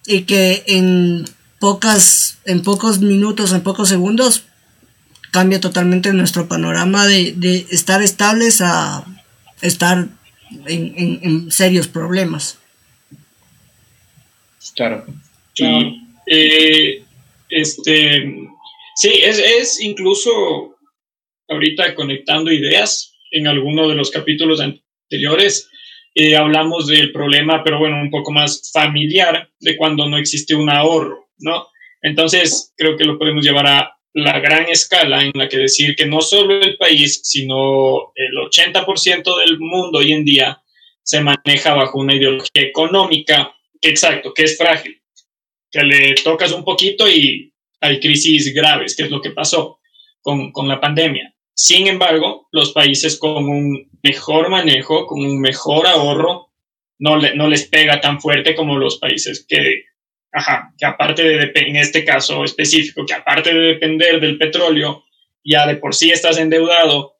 [0.07, 1.25] y que en
[1.61, 4.45] pocas, en pocos minutos, en pocos segundos,
[5.31, 9.05] cambia totalmente nuestro panorama de, de estar estables a
[9.63, 10.09] estar
[10.67, 12.59] en, serios problemas.
[14.75, 15.05] Claro.
[16.27, 17.05] Eh,
[17.49, 18.35] este,
[18.97, 20.77] sí, es, es incluso
[21.49, 24.61] ahorita conectando ideas en alguno de los capítulos
[25.15, 25.71] anteriores.
[26.15, 30.71] Eh, hablamos del problema, pero bueno, un poco más familiar de cuando no existe un
[30.71, 31.67] ahorro, ¿no?
[32.03, 36.07] Entonces, creo que lo podemos llevar a la gran escala en la que decir que
[36.07, 40.63] no solo el país, sino el 80% del mundo hoy en día
[41.03, 45.03] se maneja bajo una ideología económica, exacto, que es frágil,
[45.71, 49.81] que le tocas un poquito y hay crisis graves, que es lo que pasó
[50.21, 51.34] con, con la pandemia.
[51.55, 56.51] Sin embargo, los países con un mejor manejo, con un mejor ahorro,
[56.99, 59.85] no, le, no les pega tan fuerte como los países que
[60.37, 65.05] Ajá, que aparte de, en este caso específico, que aparte de depender del petróleo,
[65.45, 67.15] ya de por sí estás endeudado,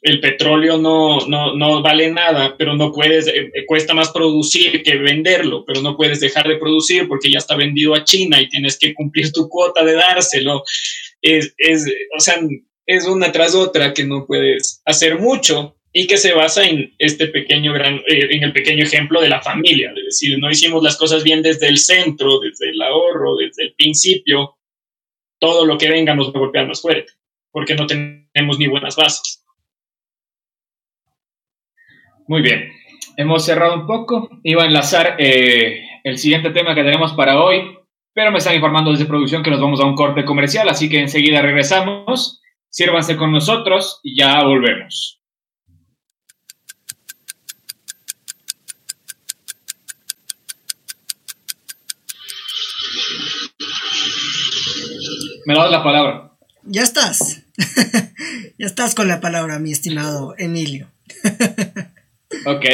[0.00, 4.84] el petróleo no, no, no vale nada, pero no puedes, eh, eh, cuesta más producir
[4.84, 8.48] que venderlo, pero no puedes dejar de producir porque ya está vendido a China y
[8.48, 10.62] tienes que cumplir tu cuota de dárselo.
[11.20, 11.84] Es, es,
[12.16, 12.38] o sea,
[12.86, 17.26] es una tras otra que no puedes hacer mucho y que se basa en este
[17.28, 20.96] pequeño gran, eh, en el pequeño ejemplo de la familia, es decir, no hicimos las
[20.96, 24.58] cosas bien desde el centro, desde el ahorro, desde el principio,
[25.38, 27.12] todo lo que venga nos va a golpear más fuerte,
[27.50, 29.42] porque no tenemos ni buenas bases.
[32.28, 32.70] Muy bien,
[33.16, 37.76] hemos cerrado un poco, iba a enlazar eh, el siguiente tema que tenemos para hoy,
[38.12, 41.00] pero me están informando desde producción que nos vamos a un corte comercial, así que
[41.00, 42.42] enseguida regresamos,
[42.76, 45.22] sírvanse con nosotros y ya volvemos.
[55.46, 56.36] Me das la palabra.
[56.64, 57.46] Ya estás.
[58.58, 60.92] ya estás con la palabra, mi estimado Emilio.
[62.44, 62.64] ok.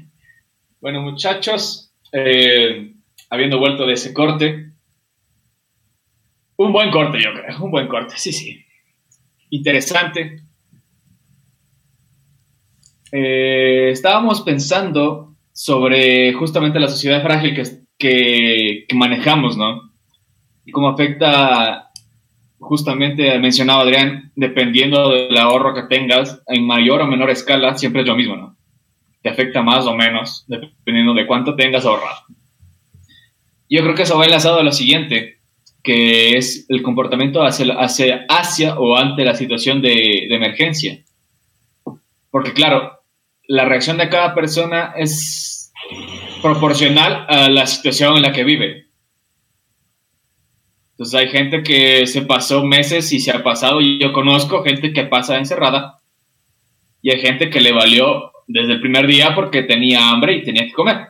[0.80, 2.96] bueno, muchachos, eh,
[3.28, 4.72] habiendo vuelto de ese corte,
[6.56, 8.66] un buen corte, yo creo, un buen corte, sí, sí.
[9.50, 10.42] Interesante.
[13.12, 17.60] Eh, estábamos pensando sobre justamente la sociedad frágil
[17.98, 19.92] que, manejamos, ¿no?
[20.64, 21.90] Y cómo afecta
[22.58, 28.08] justamente mencionaba Adrián, dependiendo del ahorro que tengas, en mayor o menor escala, siempre es
[28.08, 28.56] lo mismo, ¿no?
[29.22, 32.20] Te afecta más o menos, dependiendo de cuánto tengas ahorrado.
[33.68, 35.39] Yo creo que eso va enlazado a lo siguiente,
[35.82, 41.04] que es el comportamiento hacia, hacia, hacia o ante la situación de, de emergencia.
[42.30, 43.00] Porque claro,
[43.48, 45.72] la reacción de cada persona es
[46.42, 48.86] proporcional a la situación en la que vive.
[50.92, 54.92] Entonces hay gente que se pasó meses y se ha pasado, y yo conozco gente
[54.92, 55.98] que pasa encerrada,
[57.00, 60.66] y hay gente que le valió desde el primer día porque tenía hambre y tenía
[60.66, 61.09] que comer.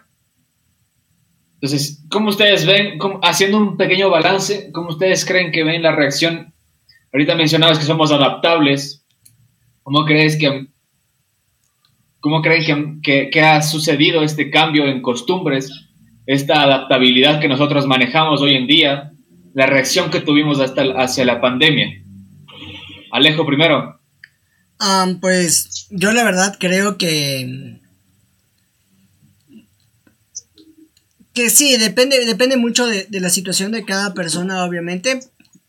[1.60, 6.54] Entonces, ¿cómo ustedes ven, haciendo un pequeño balance, cómo ustedes creen que ven la reacción?
[7.12, 9.04] Ahorita mencionabas que somos adaptables.
[9.82, 10.68] ¿Cómo crees que,
[12.20, 15.70] cómo creen que, que ha sucedido este cambio en costumbres,
[16.26, 19.10] esta adaptabilidad que nosotros manejamos hoy en día?
[19.54, 21.88] la reacción que tuvimos hasta, hacia la pandemia.
[23.12, 24.00] Alejo primero.
[25.20, 27.79] pues yo la verdad creo que...
[31.34, 35.20] Que sí, depende, depende mucho de, la situación de cada persona, obviamente.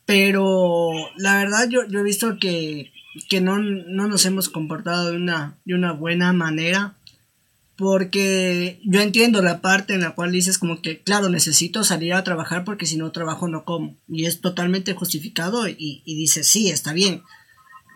[0.06, 2.92] Pero la verdad yo, yo he visto que,
[3.30, 6.96] que no, no, nos hemos comportado de una, de una buena manera.
[7.78, 12.24] Porque yo entiendo la parte en la cual dices como que, claro, necesito salir a
[12.24, 13.96] trabajar porque si no trabajo no como.
[14.08, 17.24] Y es totalmente justificado y, y dices, sí, está bien.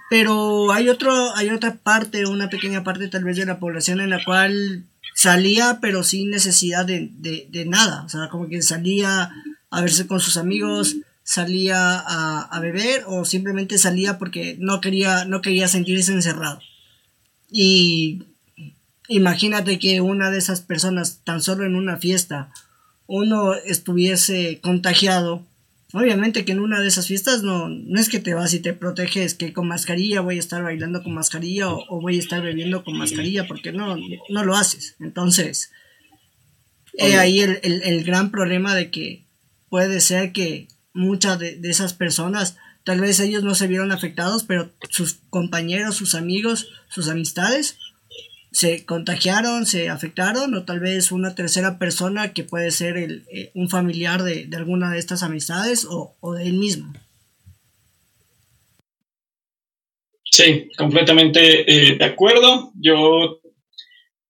[0.09, 4.11] Pero hay, otro, hay otra parte, una pequeña parte tal vez de la población en
[4.11, 8.03] la cual salía pero sin necesidad de, de, nada.
[8.03, 9.31] O sea, como que salía
[9.71, 15.25] a verse con sus amigos, salía a, a, beber o simplemente salía porque no quería,
[15.25, 16.59] no quería sentirse encerrado.
[17.49, 18.23] Y
[19.07, 22.51] imagínate que una de esas personas, tan solo en una fiesta,
[23.07, 25.43] uno estuviese contagiado
[25.95, 28.73] Obviamente que en una de esas fiestas no, no es que te vas y te
[28.73, 32.83] proteges que con mascarilla voy a estar bailando con mascarilla o, voy a estar bebiendo
[32.83, 33.95] con mascarilla porque no,
[34.27, 34.97] no lo haces.
[34.99, 35.71] Entonces,
[36.97, 39.25] he ahí el, el, gran problema de que
[39.69, 44.43] puede ser que muchas de, de esas personas, tal vez ellos no se vieron afectados,
[44.43, 47.77] pero sus compañeros, sus amigos, sus amistades,
[48.55, 53.51] se contagiaron, se afectaron, o tal vez una tercera persona que puede ser el, eh,
[53.53, 56.93] un familiar de, alguna de estas amistades o, de él mismo.
[60.23, 62.71] Sí, completamente eh, de acuerdo.
[62.79, 63.41] Yo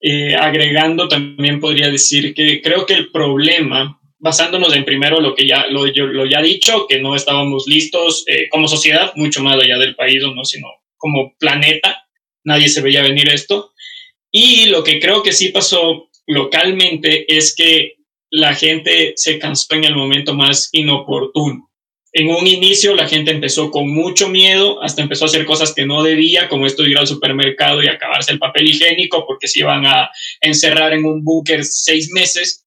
[0.02, 5.46] eh, agregando también podría decir que creo que el problema, basándonos en primero lo que
[5.46, 9.78] ya lo, yo, lo ya dicho, que no estábamos listos como sociedad, mucho más allá
[9.78, 12.08] del país o no, sino como planeta,
[12.44, 13.75] nadie se veía venir esto
[14.38, 17.94] y lo que creo que sí pasó localmente es que
[18.30, 21.72] la gente se cansó en el momento más inoportuno.
[22.12, 25.86] En un inicio la gente empezó con mucho miedo, hasta empezó a hacer cosas que
[25.86, 29.62] no debía, como esto de ir al supermercado y acabarse el papel higiénico porque se
[29.62, 30.10] iban a
[30.42, 32.66] encerrar en un búnker seis meses.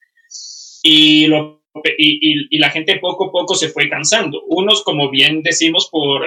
[0.83, 4.41] Y, y la gente poco a poco se fue cansando.
[4.47, 6.23] Unos, como bien decimos, por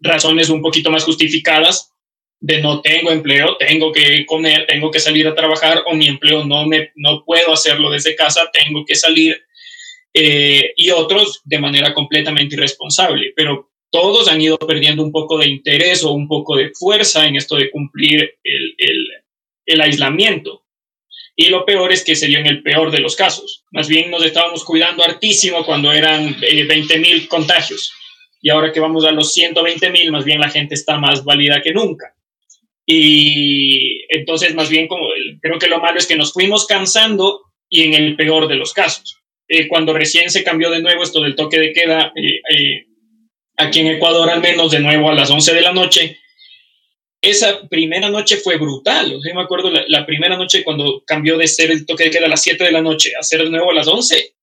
[0.00, 1.92] razones un poquito más justificadas,
[2.40, 6.44] de no tengo empleo, tengo que comer, tengo que salir a trabajar o mi empleo
[6.44, 9.40] no, me, no puedo hacerlo desde casa, tengo que salir.
[10.12, 15.48] Eh, y otros de manera completamente irresponsable, pero todos han ido perdiendo un poco de
[15.48, 19.06] interés o un poco de fuerza en esto de cumplir el, el,
[19.66, 20.64] el aislamiento.
[21.38, 23.64] Y lo peor es que se dio en el peor de los casos.
[23.70, 27.92] Más bien nos estábamos cuidando hartísimo cuando eran eh, 20 mil contagios.
[28.40, 31.60] Y ahora que vamos a los 120 mil, más bien la gente está más válida
[31.62, 32.14] que nunca.
[32.86, 35.08] Y entonces, más bien, como
[35.42, 38.72] creo que lo malo es que nos fuimos cansando y en el peor de los
[38.72, 39.20] casos.
[39.48, 42.86] Eh, cuando recién se cambió de nuevo esto del toque de queda, eh, eh,
[43.56, 46.18] aquí en Ecuador al menos de nuevo a las 11 de la noche,
[47.20, 49.14] esa primera noche fue brutal.
[49.14, 52.26] O sea, me acuerdo la, primera noche cuando cambió de ser el toque de queda
[52.26, 54.34] a las 7 de la noche a ser de nuevo a las 11,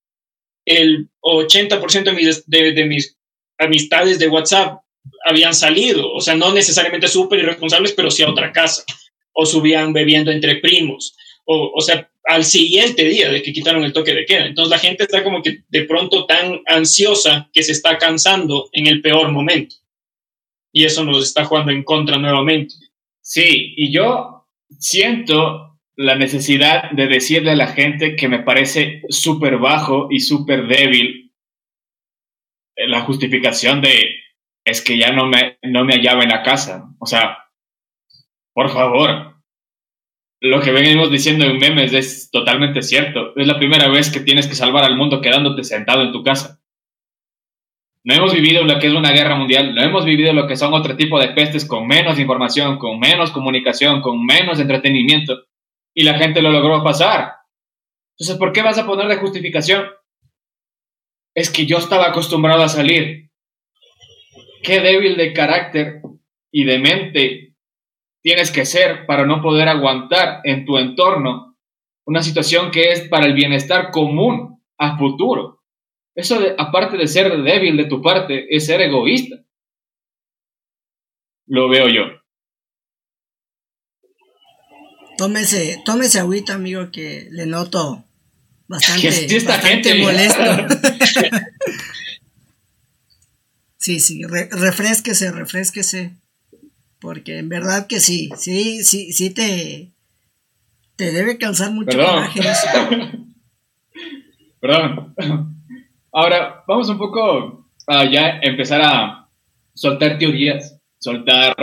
[0.65, 3.17] el 80% de mis, de mis
[3.57, 4.83] amistades de WhatsApp
[5.23, 8.83] habían salido, o sea, no necesariamente súper irresponsables, pero sí a otra casa,
[9.33, 13.93] o subían bebiendo entre primos, o, o sea, al siguiente día de que quitaron el
[13.93, 14.45] toque de queda.
[14.45, 18.87] Entonces la gente está como que de pronto tan ansiosa que se está cansando en
[18.87, 19.75] el peor momento.
[20.71, 22.75] Y eso nos está jugando en contra nuevamente.
[23.21, 24.47] Sí, y yo
[24.79, 30.67] siento la necesidad de decirle a la gente que me parece súper bajo y súper
[30.67, 31.31] débil
[32.75, 34.15] la justificación de
[34.65, 36.89] es que ya no me, no me hallaba en la casa.
[36.99, 37.37] O sea,
[38.53, 39.33] por favor.
[40.41, 43.33] Lo que venimos diciendo en memes es totalmente cierto.
[43.37, 46.59] Es la primera vez que tienes que salvar al mundo quedándote sentado en tu casa.
[48.05, 50.73] No hemos vivido lo que es una guerra mundial, no hemos vivido lo que son
[50.73, 55.45] otro tipo de pestes con menos información, con menos comunicación, con menos entretenimiento.
[55.95, 57.35] Y la gente lo logró pasar.
[58.17, 59.85] Entonces, ¿por qué vas a poner de justificación?
[61.33, 63.31] Es que yo estaba acostumbrado a salir
[64.63, 66.01] qué débil de carácter
[66.51, 67.55] y de mente
[68.23, 71.57] tienes que ser para no poder aguantar en tu entorno
[72.05, 75.61] una situación que es para el bienestar común a futuro.
[76.15, 79.37] Eso, aparte de ser débil de tu parte, es ser egoísta.
[81.47, 82.03] Lo veo yo.
[85.17, 88.03] Tómese, tómese agüita, amigo, que le noto
[88.67, 90.41] bastante, bastante molesto.
[93.83, 96.15] Sí, sí, refresquese, refresquese.
[97.01, 99.91] Porque en verdad que sí, sí, sí, sí te,
[100.95, 102.23] te debe causar mucho Perdón.
[104.61, 105.13] Perdón.
[106.13, 109.29] Ahora, vamos un poco a ya empezar a
[109.73, 111.53] soltar teorías, soltar,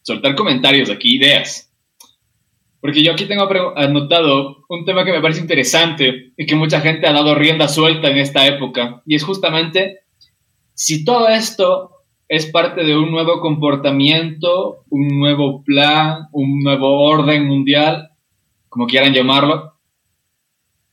[0.00, 1.70] soltar comentarios aquí, ideas.
[2.80, 7.06] Porque yo aquí tengo anotado un tema que me parece interesante y que mucha gente
[7.06, 10.05] ha dado rienda suelta en esta época, y es justamente
[10.76, 11.90] si todo esto
[12.28, 18.10] es parte de un nuevo comportamiento, un nuevo plan, un nuevo orden mundial,
[18.68, 19.72] como quieran llamarlo,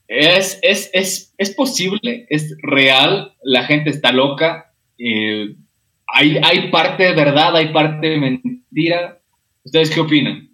[0.07, 5.53] es, es, es, es posible, es real, la gente está loca, eh,
[6.07, 9.19] hay, hay parte de verdad, hay parte de mentira.
[9.65, 10.49] ¿Ustedes qué opinan?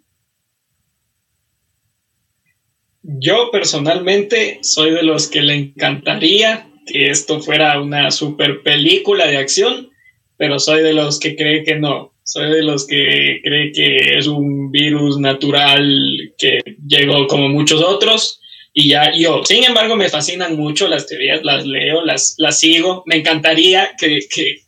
[3.04, 9.90] Yo personalmente soy de los que le encantaría esto fuera una super película de acción,
[10.38, 12.14] pero soy de los que cree que no.
[12.24, 18.40] Soy de los que cree que es un virus natural que llegó como muchos otros
[18.74, 19.44] y ya yo.
[19.44, 23.04] Sin embargo, me fascinan mucho las teorías, las leo, las, las sigo.
[23.08, 24.62] Me encantaría que, que,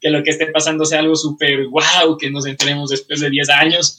[0.00, 3.50] que lo que esté pasando sea algo súper wow, que nos enteremos después de 10
[3.50, 3.98] años.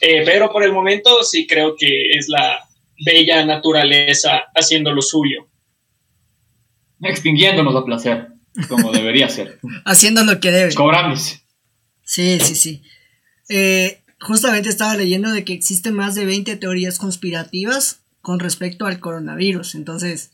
[0.00, 2.68] Eh, pero por el momento sí creo que es la
[3.04, 5.48] bella naturaleza haciendo lo suyo.
[7.00, 8.28] Extinguiéndonos a placer,
[8.68, 9.58] como debería ser.
[9.84, 10.74] haciendo lo que debe.
[10.74, 11.42] Cobrándose.
[12.02, 12.82] Sí, sí, sí.
[13.48, 19.00] Eh, justamente estaba leyendo de que existen más de 20 teorías conspirativas con respecto al
[19.00, 19.74] coronavirus.
[19.74, 20.32] Entonces,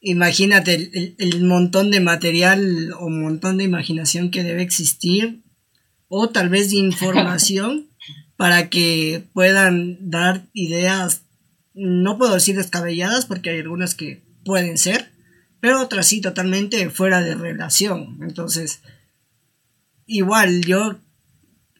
[0.00, 5.42] imagínate el, montón de material o montón de imaginación que debe existir
[6.08, 7.86] o tal vez de información
[8.36, 11.22] para que puedan dar ideas,
[11.74, 15.05] no puedo decir descabelladas porque hay algunas que pueden ser,
[15.66, 18.20] pero otras sí totalmente fuera de relación.
[18.22, 18.82] Entonces,
[20.06, 20.94] igual yo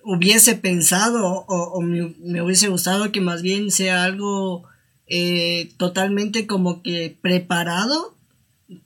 [0.03, 4.64] hubiese pensado o, me, hubiese gustado que más bien sea algo
[5.07, 8.16] eh, totalmente como que preparado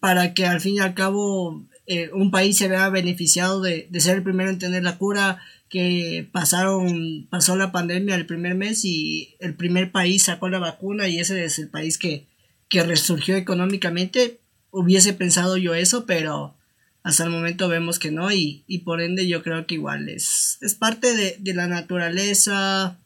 [0.00, 4.16] para que al fin y al cabo eh, un país se vea beneficiado de, ser
[4.16, 5.38] el primero en tener la cura,
[5.70, 11.08] que pasaron, pasó la pandemia el primer mes y el primer país sacó la vacuna
[11.08, 12.26] y ese es el país que,
[12.68, 14.40] que resurgió económicamente.
[14.70, 16.54] Hubiese pensado yo eso, pero
[17.02, 20.74] hasta el momento vemos que no y, por ende yo creo que igual es, es
[20.74, 22.98] parte de, la naturaleza,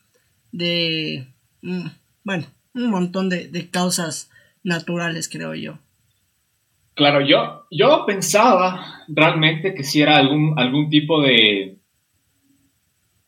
[0.53, 1.27] de,
[1.62, 1.87] mm,
[2.25, 4.31] bueno, un montón de, de causas
[4.62, 5.79] naturales creo yo.
[6.95, 11.79] Claro, yo, yo pensaba realmente que si era algún, algún tipo de,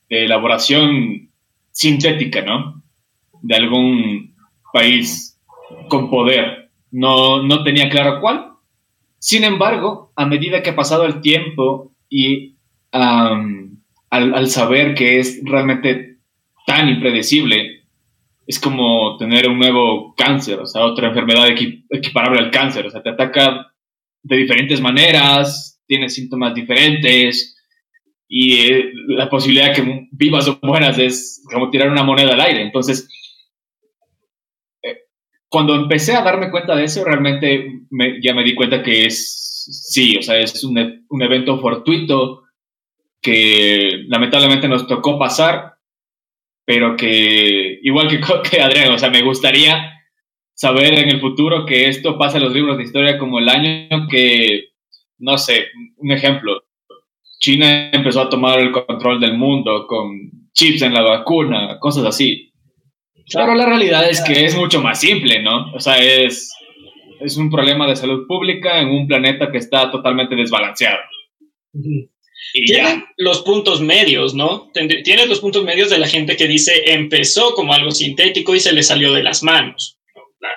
[0.09, 1.31] de elaboración
[1.73, 2.83] sintética, ¿no?
[3.43, 4.35] De algún
[4.73, 5.41] país
[5.89, 6.66] con poder.
[6.97, 8.53] No, no tenía claro cuál.
[9.19, 12.57] Sin embargo, a medida que ha pasado el tiempo y
[12.91, 13.77] al,
[14.09, 16.21] al, saber que es realmente
[16.67, 17.83] tan impredecible,
[18.47, 21.49] es como tener un nuevo cáncer, o sea, otra enfermedad
[21.91, 23.75] equiparable al cáncer, o sea, te ataca
[24.23, 27.63] de diferentes maneras, tiene síntomas diferentes
[28.27, 32.63] y eh, la posibilidad que vivas o mueras es como tirar una moneda al aire.
[32.63, 33.07] Entonces,
[35.49, 37.81] cuando empecé a darme cuenta de eso, realmente
[38.23, 42.43] ya me di cuenta que es, sí, o sea, es un, un evento fortuito
[43.21, 45.77] que lamentablemente nos tocó pasar
[46.67, 48.21] pero que igual que,
[48.51, 49.95] que Adrián, o sea, me gustaría
[50.53, 54.09] saber en el futuro que esto pase en los libros de historia como el año
[54.11, 54.71] que,
[55.19, 56.65] no sé, un ejemplo,
[57.39, 62.53] China empezó a tomar el control del mundo con chips en la vacuna, cosas así.
[63.33, 65.73] Pero la realidad es que es mucho más simple, ¿no?
[65.75, 66.53] O sea, es,
[67.21, 70.99] es un problema de salud pública en un planeta que está totalmente desbalanceado.
[72.53, 74.71] Tienen los puntos medios, ¿no?
[74.73, 78.73] Tienes los puntos medios de la gente que dice empezó como algo sintético y se
[78.73, 79.99] le salió de las manos.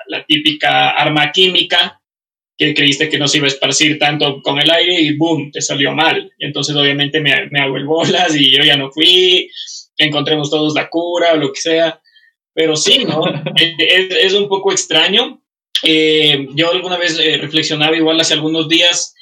[0.07, 2.01] La, típica arma química
[2.57, 5.61] que creíste que no se iba a esparcir tanto con el aire y boom, te
[5.61, 6.31] salió mal.
[6.39, 9.49] entonces obviamente me, me hago el bolas y yo ya no fui,
[9.97, 12.01] encontremos todos la cura o lo que sea.
[12.59, 13.23] Pero sí, ¿no?
[13.55, 15.41] es, es, un poco extraño.
[15.81, 19.15] Eh, yo alguna vez eh, reflexionaba igual hace algunos días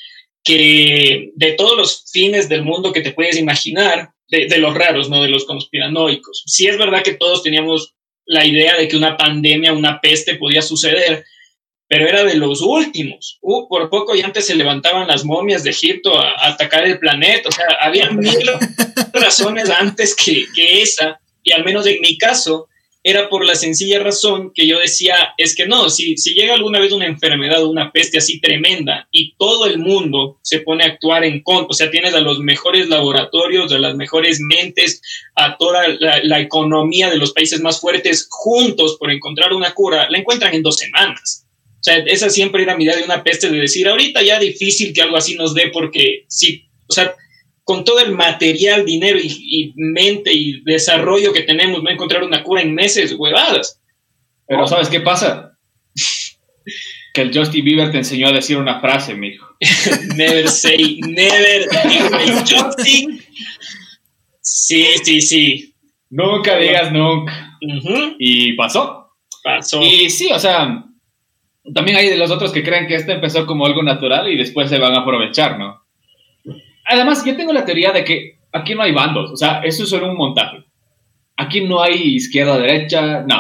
[0.44, 5.22] que de todos los fines del mundo que te puedes imaginar, de, los raros, no
[5.22, 6.46] de los conspiranoicos.
[6.48, 7.94] Sí es verdad que todos teníamos
[8.26, 11.24] la idea de que una pandemia, una peste podía suceder,
[11.88, 13.38] pero era de los últimos.
[13.42, 17.50] Uh, por poco y antes se levantaban las momias de Egipto a, atacar el planeta.
[17.50, 18.50] O sea, había mil
[19.14, 22.68] razones antes que, que esa, y al menos en mi caso,
[23.10, 26.82] era por la sencilla razón que yo decía, es que no, si, si llega alguna
[26.82, 31.24] vez una enfermedad una peste así tremenda y todo el mundo se pone a actuar
[31.24, 35.02] en contra, o sea, tienes a los mejores laboratorios, a las mejores mentes,
[35.36, 40.10] a toda la, la economía de los países más fuertes juntos por encontrar una cura,
[40.10, 41.46] la encuentran en dos semanas.
[41.80, 44.92] O sea, esa siempre era mi idea de una peste de decir, ahorita ya difícil
[44.92, 47.16] que algo así nos dé porque sí, o sea,
[47.68, 52.62] con todo el material, dinero y, mente y desarrollo que tenemos, no encontrar una cura
[52.62, 53.82] en meses, huevadas.
[54.48, 55.58] Pero ¿sabes qué pasa?
[57.14, 59.46] que el Justin Bieber te enseñó a decir una frase, mijo.
[60.16, 61.68] never say never.
[62.40, 63.22] Justin.
[64.40, 65.76] Sí, sí, sí.
[66.10, 67.60] Nunca digas nunca.
[68.18, 69.10] Y pasó.
[69.44, 69.82] Pasó.
[69.82, 70.86] Y sí, o sea,
[71.74, 74.70] también hay de los otros que creen que esto empezó como algo natural y después
[74.70, 75.86] se van a aprovechar, ¿no?
[76.88, 79.90] Además, yo tengo la teoría de que aquí no hay bandos, o sea, eso es
[79.90, 80.64] solo un montaje.
[81.36, 83.36] Aquí no hay izquierda, derecha, no.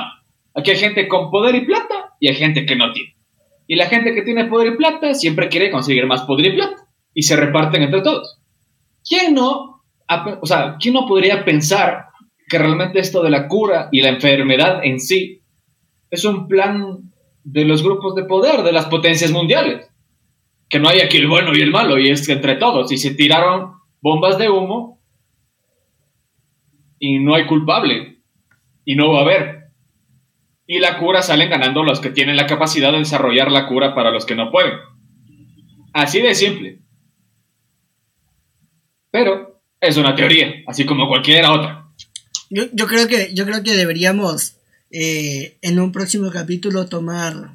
[0.53, 3.15] Aquí hay gente con poder y plata y hay gente que no tiene.
[3.67, 6.87] Y la gente que tiene poder y plata siempre quiere conseguir más poder y plata
[7.13, 8.39] y se reparten entre todos.
[9.07, 9.83] ¿Quién no,
[10.41, 12.07] o sea, quién no podría pensar
[12.47, 15.41] que realmente esto de la cura y la enfermedad en sí
[16.09, 17.11] es un plan
[17.43, 19.87] de los grupos de poder, de las potencias mundiales?
[20.69, 22.91] Que no hay aquí el bueno y el malo y es entre todos.
[22.91, 25.01] Y se tiraron bombas de humo
[26.99, 28.21] y no hay culpable
[28.85, 29.57] y no va a haber.
[30.65, 34.11] Y la cura salen ganando los que tienen la capacidad de desarrollar la cura para
[34.11, 34.73] los que no pueden.
[35.93, 36.79] Así de simple.
[39.11, 41.87] Pero es una teoría, así como cualquier otra.
[42.49, 44.57] Yo, yo creo que yo creo que deberíamos
[44.91, 47.51] eh, en un próximo capítulo tomar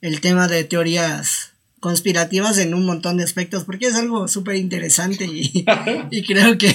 [0.00, 1.49] el tema de teorías
[1.80, 5.64] conspirativas en un montón de aspectos porque es algo súper interesante y,
[6.10, 6.74] y creo que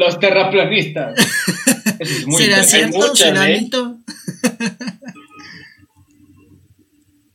[0.00, 1.14] los terraplanistas.
[2.36, 3.14] ¿Será cierto?
[3.14, 3.68] ¿Será ¿eh?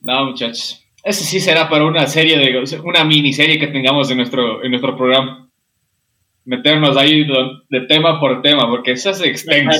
[0.02, 0.82] no, muchachos.
[1.04, 4.98] Eso sí será para una serie de una miniserie que tengamos en nuestro en nuestro
[4.98, 5.52] programa.
[6.46, 7.26] Meternos ahí
[7.70, 9.80] de tema por tema, porque eso es extenso.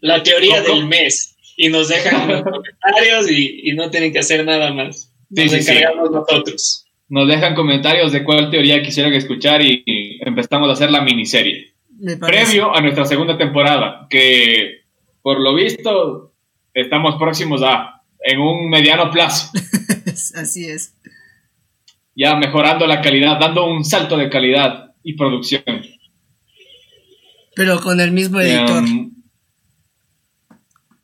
[0.00, 1.36] La teoría del mes.
[1.56, 5.13] Y nos dejan los comentarios y, no tienen que hacer nada más.
[5.34, 6.86] Nos encargamos nosotros.
[7.08, 11.74] Nos dejan comentarios de cuál teoría quisieran escuchar y empezamos a hacer la miniserie
[12.20, 14.82] previo a nuestra segunda temporada, que
[15.22, 16.32] por lo visto
[16.72, 19.50] estamos próximos a en un mediano plazo.
[20.34, 20.94] Así es.
[22.16, 25.82] Ya mejorando la calidad, dando un salto de calidad y producción.
[27.54, 28.84] Pero con el mismo editor.
[28.84, 29.12] Em,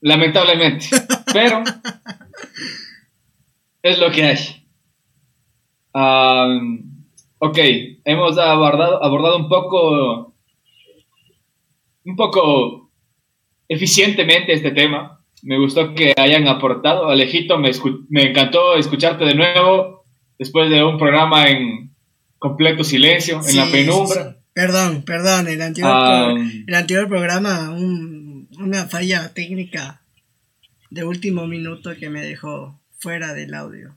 [0.00, 0.86] lamentablemente.
[1.32, 1.62] Pero
[3.82, 4.38] es lo que hay.
[7.38, 7.58] ok,
[8.04, 10.34] hemos abordado, abordado un poco
[12.04, 12.90] un poco
[13.68, 15.22] eficientemente este tema.
[15.42, 17.08] Me gustó que hayan aportado.
[17.08, 17.70] Alejito, me,
[18.08, 20.04] me encantó escucharte de nuevo
[20.38, 21.94] después de un programa en
[22.38, 24.36] completo silencio, en la penumbra.
[24.52, 30.02] Perdón, perdón, el anterior, el anterior programa, una falla técnica
[30.90, 33.96] de último minuto que me dejó fuera del audio.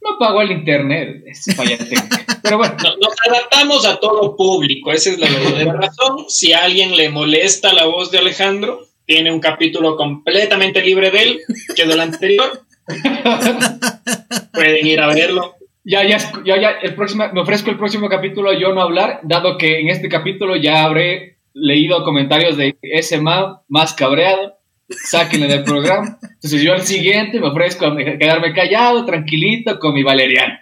[0.00, 1.44] No pago el internet, es.
[2.42, 2.74] Pero bueno.
[2.74, 6.24] Nos adaptamos a todo público, esa es la verdadera razón.
[6.28, 11.22] Si a alguien le molesta la voz de Alejandro, tiene un capítulo completamente libre de
[11.22, 11.40] él,
[11.74, 12.62] que del anterior.
[14.52, 15.56] Pueden ir a verlo.
[15.84, 19.56] Ya, ya, ya, ya, el próximo, me ofrezco el próximo capítulo yo no hablar, dado
[19.56, 24.57] que en este capítulo ya habré leído comentarios de ese más, más cabreado
[24.88, 26.18] sáquenle del programa.
[26.22, 30.58] Entonces yo al siguiente me ofrezco a quedarme callado, tranquilito, con mi valeriano.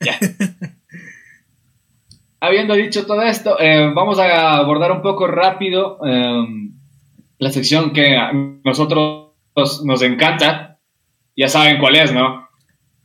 [0.00, 0.18] Ya.
[2.40, 6.72] Habiendo dicho todo esto, eh, vamos a abordar un poco rápido em,
[7.38, 9.32] la sección que a nosotros
[9.84, 10.78] nos encanta.
[11.34, 12.46] Ya saben cuál es, ¿no?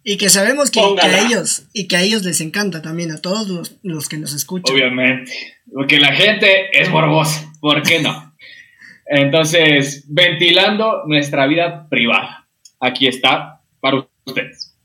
[0.04, 3.48] Y que sabemos que, a ellos, y que a ellos les encanta también, a todos
[3.48, 4.76] los, los que nos escuchan.
[4.76, 5.32] Obviamente,
[5.72, 8.31] porque la gente es morbosa, ¿por qué no?
[9.14, 12.48] Entonces, ventilando nuestra vida privada.
[12.80, 14.80] Aquí está para ustedes.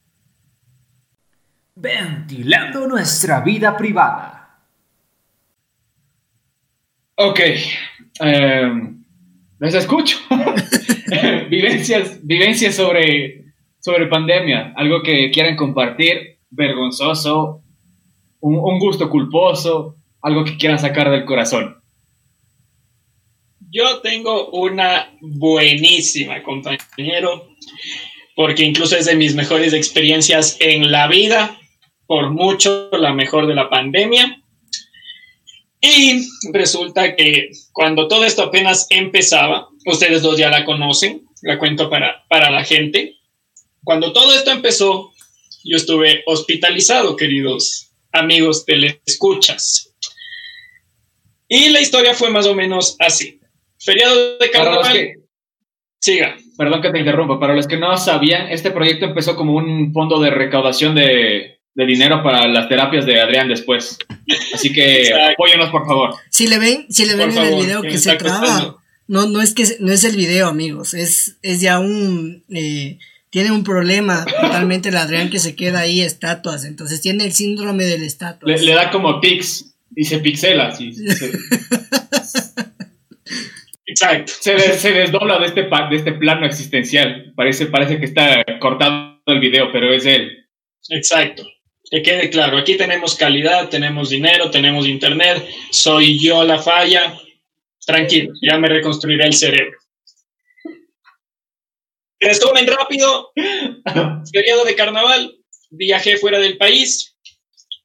[1.76, 4.64] Ventilando nuestra vida privada.
[7.14, 7.38] Ok.
[8.20, 8.72] Eh,
[9.60, 10.18] les escucho.
[11.48, 13.44] vivencias, vivencias sobre,
[13.78, 14.72] sobre pandemia.
[14.74, 16.40] Algo que quieran compartir.
[16.50, 17.62] Vergonzoso.
[18.40, 19.94] un gusto culposo.
[20.20, 21.76] Algo que quieran sacar del corazón.
[23.76, 27.50] Yo tengo una buenísima, compañero,
[28.34, 31.60] porque incluso es de mis mejores experiencias en la vida,
[32.06, 34.42] por mucho la mejor de la pandemia.
[35.82, 41.90] Y resulta que cuando todo esto apenas empezaba, ustedes dos ya la conocen, la cuento
[41.90, 43.16] para, para la gente.
[43.84, 45.12] Cuando todo esto empezó,
[45.64, 48.64] yo estuve hospitalizado, queridos amigos
[49.04, 49.92] escuchas
[51.46, 53.38] Y la historia fue más o menos así.
[53.86, 55.10] Feriado de carnaval.
[56.00, 56.36] Siga.
[56.58, 57.38] Perdón que te interrumpa.
[57.38, 62.22] Para los que no sabían, este proyecto empezó como un fondo de recaudación de, dinero
[62.24, 63.96] para las terapias de Adrián después.
[64.52, 66.14] Así que apóyenos, por favor.
[66.30, 68.76] Si le ven, si le ven en el video que, se traba,
[69.06, 70.92] no, no es que no es el video, amigos.
[70.92, 72.98] Es, es ya un eh,
[73.30, 77.84] tiene un problema totalmente el Adrián que se queda ahí estatuas, entonces tiene el síndrome
[77.84, 78.50] del estatua.
[78.50, 80.92] Le, da como pics y se pixela, sí.
[83.96, 84.32] Exacto.
[84.40, 87.32] Se, se, desdobla de este, de este plano existencial.
[87.34, 90.46] Parece, parece que está cortado el video, pero es él.
[90.90, 91.42] Exacto.
[91.90, 97.18] Que quede claro, aquí tenemos calidad, tenemos dinero, tenemos internet, soy yo la falla.
[97.86, 99.78] Tranquilo, ya me reconstruiré el cerebro.
[102.20, 103.30] Resumen rápido.
[104.32, 105.38] Periodo de carnaval.
[105.70, 107.16] Viajé fuera del país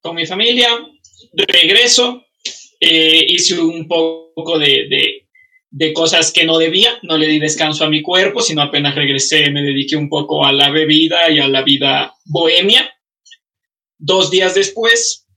[0.01, 0.67] con mi familia.
[1.33, 2.25] Regreso.
[2.81, 5.20] Eh, hice un poco de, de,
[5.93, 6.99] cosas que no debía.
[7.03, 10.51] No le di descanso a mi cuerpo, sino apenas regresé me dediqué un poco a
[10.51, 12.93] la bebida y a la vida bohemia.
[13.97, 15.27] Dos días después,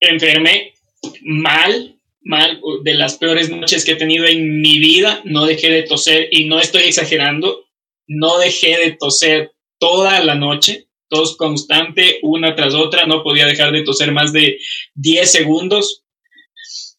[0.00, 0.74] enfermé
[1.22, 5.20] mal, mal, de las peores noches que he tenido en mi vida.
[5.24, 7.66] No dejé de toser y no estoy exagerando
[8.06, 13.72] no dejé de toser toda la noche, tos constante, una tras otra, no podía dejar
[13.72, 14.58] de toser más de
[14.94, 16.01] 10 segundos.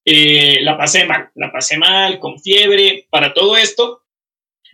[0.05, 4.01] Eh, la pasé mal, la pasé mal, con fiebre, para todo esto.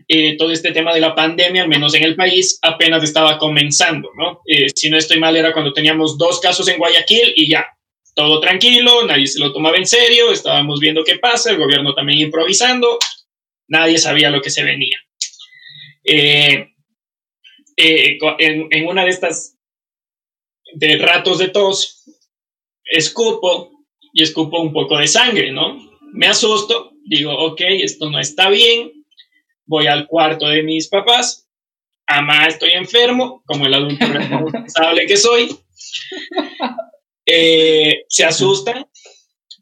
[0.08, 4.10] Eh, todo este tema de la pandemia, al menos en el país, apenas estaba comenzando,
[4.16, 4.42] ¿no?
[4.46, 7.68] Eh, si no estoy mal, era cuando teníamos dos casos en Guayaquil y ya,
[8.16, 12.20] todo tranquilo, nadie se lo tomaba en serio, estábamos viendo qué pasa, el gobierno también
[12.20, 12.98] improvisando,
[13.68, 14.98] nadie sabía lo que se venía.
[16.04, 16.74] Eh,
[17.78, 19.58] eh, en, una de estas
[20.74, 22.04] de ratos de tos,
[22.84, 23.79] escupo
[24.14, 25.78] y escupo un poco de sangre, ¿no?
[26.12, 28.92] Me asusto, digo, ok, esto no está bien,
[29.66, 31.48] voy al cuarto de mis papás,
[32.08, 35.56] ama, estoy enfermo, como el adulto responsable que soy.
[37.32, 38.88] Eh, se asustan.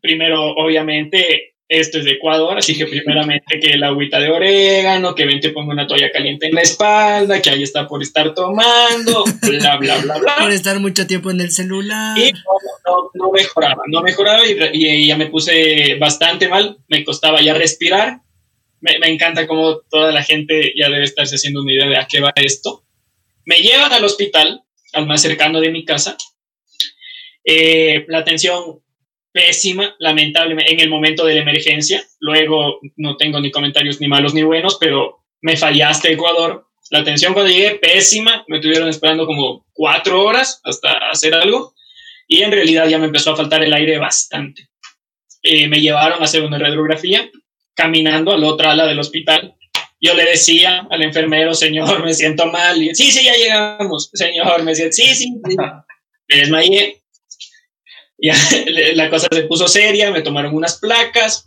[0.01, 5.25] Primero, obviamente, esto es de Ecuador, así que primeramente que el agüita de orégano, que
[5.25, 9.25] ven te pongo una toalla caliente en la espalda, que ahí está por estar tomando,
[9.41, 10.35] bla, bla, bla, bla.
[10.39, 12.17] Por estar mucho tiempo en el celular.
[12.17, 12.31] Y
[13.15, 18.21] no, mejoraba, no mejoraba y, ya me puse bastante mal, me costaba ya respirar.
[18.79, 22.07] Me, me encanta como toda la gente ya debe estarse haciendo una idea de a
[22.07, 22.85] qué va esto.
[23.43, 24.61] Me llevan al hospital,
[24.93, 26.15] al más cercano de mi casa.
[27.43, 28.81] Eh, la atención
[29.37, 32.03] pésima, lamentablemente, en el momento de la emergencia.
[32.19, 36.65] Luego no tengo ni comentarios ni malos ni buenos, pero me fallaste, Ecuador.
[36.89, 38.43] La atención cuando llegué, pésima.
[38.47, 41.75] Me tuvieron esperando como cuatro horas hasta hacer algo.
[42.27, 44.69] Y en realidad ya me empezó a faltar el aire bastante.
[45.43, 47.29] Eh, me llevaron a hacer una radiografía
[47.75, 49.53] caminando a la otra ala del hospital.
[50.01, 52.81] Yo le decía al enfermero, señor, me siento mal.
[52.81, 54.09] Y, sí, sí, ya llegamos.
[54.13, 55.29] Señor, me siento, sí, sí.
[56.29, 57.01] Me desmayé.
[58.17, 58.35] Ya
[58.95, 61.45] la cosa se puso seria, me tomaron unas placas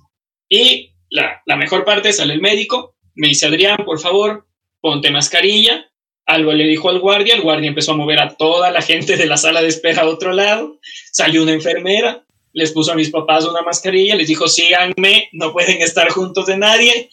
[0.49, 4.47] y la, la mejor parte sale el médico, me dice Adrián, por favor,
[4.81, 5.87] ponte mascarilla.
[6.27, 9.27] Algo le dijo al guardia, el guardia empezó a mover a toda la gente de
[9.27, 10.79] la sala de espera a otro lado,
[11.11, 15.83] salió una enfermera, les puso a mis papás una mascarilla, les dijo, síganme, no pueden
[15.83, 17.11] estar juntos de nadie.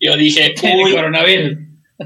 [0.00, 1.58] Yo dije, uy, coronavirus.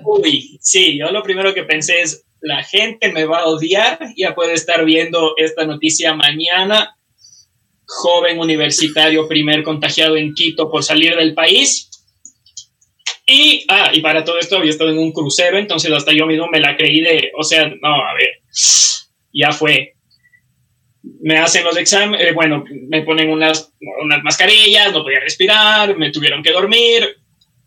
[0.04, 4.34] Uy, sí, yo lo primero que pensé es, la gente me va a odiar, ya
[4.34, 6.96] puede estar viendo esta noticia mañana.
[7.84, 11.88] Joven universitario primer contagiado en Quito por salir del país.
[13.26, 16.48] Y, ah, y para todo esto había estado en un crucero, entonces hasta yo mismo
[16.48, 18.40] me la creí de, o sea, no, a ver,
[19.32, 19.94] ya fue.
[21.20, 23.72] Me hacen los exámenes, eh, bueno, me ponen unas,
[24.02, 27.16] unas mascarillas, no podía respirar, me tuvieron que dormir,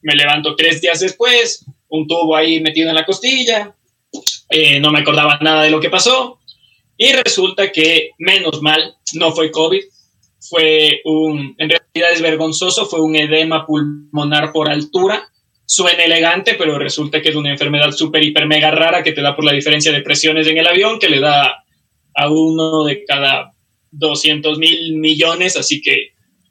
[0.01, 3.75] me levanto tres días después, un tubo ahí metido en la costilla,
[4.51, 6.41] eh, no me acordaba nada de lo que pasó
[6.97, 9.81] y resulta que, menos mal, no fue COVID,
[10.39, 15.27] fue un, en realidad es vergonzoso, fue un edema pulmonar por altura.
[15.65, 19.35] Suena elegante, pero resulta que es una enfermedad súper, hiper, mega rara que te da
[19.35, 21.63] por la diferencia de presiones en el avión, que le da
[22.13, 23.53] a uno de cada
[23.91, 26.09] 200 mil millones, así que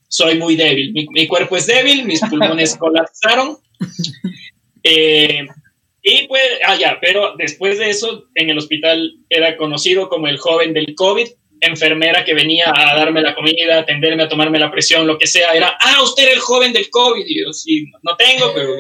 [0.08, 0.92] soy muy débil.
[0.92, 3.58] Mi, mi cuerpo es débil, mis pulmones colapsaron.
[4.82, 5.46] Eh,
[6.02, 10.38] y pues, ah, ya, pero después de eso, en el hospital era conocido como el
[10.38, 11.26] joven del COVID,
[11.60, 15.26] enfermera que venía a darme la comida, a atenderme, a tomarme la presión, lo que
[15.26, 17.24] sea, era, ah, usted era el joven del COVID.
[17.26, 18.74] Y yo, sí, no tengo, pero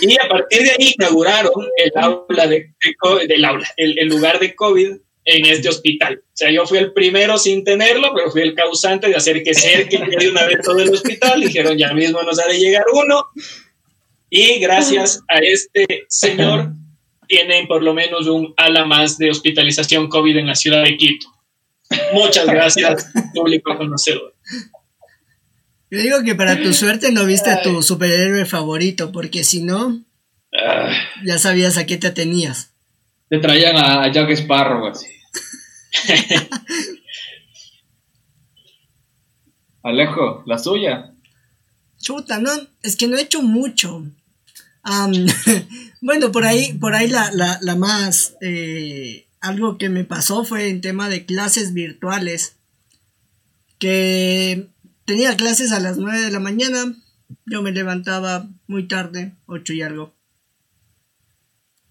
[0.00, 2.72] Y a partir de ahí inauguraron el aula de,
[3.28, 4.92] del aula, el, el, lugar de COVID
[5.26, 6.22] en este hospital.
[6.24, 9.54] O sea, yo fui el primero sin tenerlo, pero fui el causante de hacer que
[9.54, 11.40] cerque de una vez todo el hospital.
[11.40, 13.26] Dijeron, ya mismo nos ha de llegar uno.
[14.36, 16.72] Y gracias a este señor
[17.28, 21.28] tienen por lo menos un ala más de hospitalización COVID en la ciudad de Quito.
[22.12, 24.34] Muchas gracias, público conocedor.
[25.88, 30.04] Yo digo que para tu suerte no viste a tu superhéroe favorito, porque si no.
[31.24, 32.74] Ya sabías a qué te tenías.
[33.28, 35.06] te traían a Jack Sparrow así.
[39.84, 41.14] Alejo, la suya.
[42.02, 42.50] Chuta, no,
[42.82, 44.02] es que no he hecho mucho.
[44.84, 45.12] Am,
[46.00, 50.68] bueno, por ahí, por ahí la, la, la más, eh, algo que me pasó fue
[50.68, 52.56] en tema de clases virtuales.
[53.78, 54.68] Que
[55.04, 56.94] tenía clases a las 9 de la mañana,
[57.46, 60.14] yo me levantaba muy tarde, 8 y algo.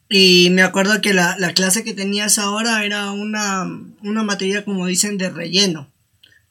[0.10, 3.64] Y me acuerdo que la, la clase que tenías ahora era una,
[4.04, 5.92] una materia, como dicen, de relleno.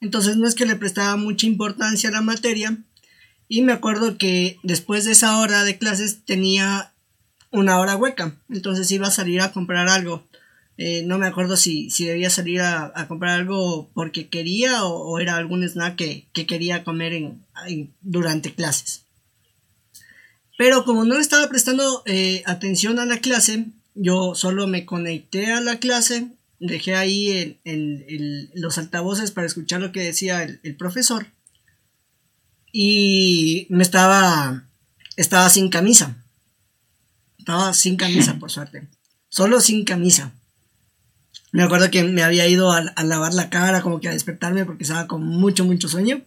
[0.01, 2.76] Entonces no es que le prestaba mucha importancia a la materia.
[3.55, 6.94] Y me acuerdo que después de esa hora de clases tenía
[7.50, 8.34] una hora hueca.
[8.48, 10.26] Entonces iba a salir a comprar algo.
[10.78, 15.20] Eh, no me acuerdo si, si debía salir a, a comprar algo porque quería o,
[15.20, 19.03] era algún snack que, que quería comer en, en- durante clases.
[20.57, 25.61] Pero como no estaba prestando eh, atención a la clase, yo solo me conecté a
[25.61, 26.28] la clase,
[26.59, 31.26] dejé ahí el- los altavoces para escuchar lo que decía el profesor
[32.72, 34.64] y me estaba,
[35.16, 36.16] estaba sin camisa.
[37.38, 38.88] Estaba sin camisa, por suerte.
[39.28, 40.32] Solo sin camisa.
[41.52, 44.64] Me acuerdo que me había ido a, a lavar la cara, como que a despertarme
[44.64, 46.22] porque estaba con mucho, mucho sueño.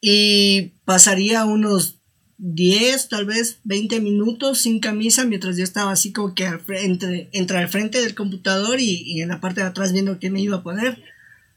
[0.00, 1.98] Y pasaría unos
[2.38, 7.28] 10, tal vez 20 minutos sin camisa mientras yo estaba así como que al frente,
[7.32, 10.40] entre al frente del computador y, y en la parte de atrás viendo qué me
[10.40, 11.02] iba a poner.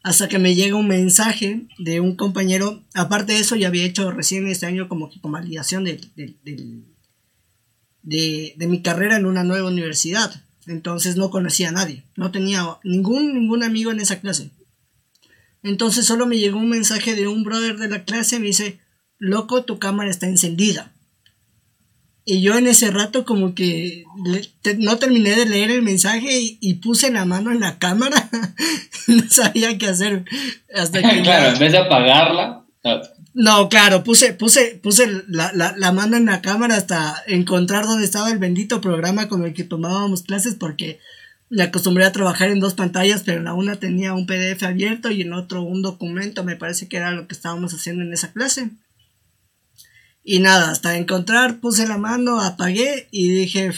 [0.02, 2.84] Hasta que me llega un mensaje de un compañero.
[2.93, 5.20] Aparte de eso, ya había hecho recién este año como que
[6.43, 6.86] del-
[8.02, 10.43] de, de mi carrera en una nueva universidad.
[10.68, 12.06] Entonces no conocía a nadie.
[12.16, 14.52] No tenía ningún, ningún amigo en esa clase.
[15.64, 18.39] Entonces solo me llegó un mensaje de un brother de la clase.
[18.39, 18.80] Me dice,
[19.18, 20.93] loco, tu cámara está encendida.
[22.32, 26.39] Y yo en ese rato como que le- te- no terminé de leer el mensaje
[26.39, 28.30] y, y puse la mano en la cámara.
[29.07, 30.25] no sabía qué hacer.
[30.75, 32.63] Hasta que claro, en vez de apagarla.
[33.34, 38.05] no, claro, puse, puse, puse la, la, la mano en la cámara hasta encontrar dónde
[38.05, 40.99] estaba el bendito programa con el que tomábamos clases porque
[41.49, 45.09] me acostumbré a trabajar en dos pantallas, pero en la una tenía un PDF abierto
[45.09, 48.32] y en otro un documento, me parece que era lo que estábamos haciendo en esa
[48.32, 48.69] clase.
[50.32, 53.71] Y nada, hasta encontrar, puse la mano, apagué y dije...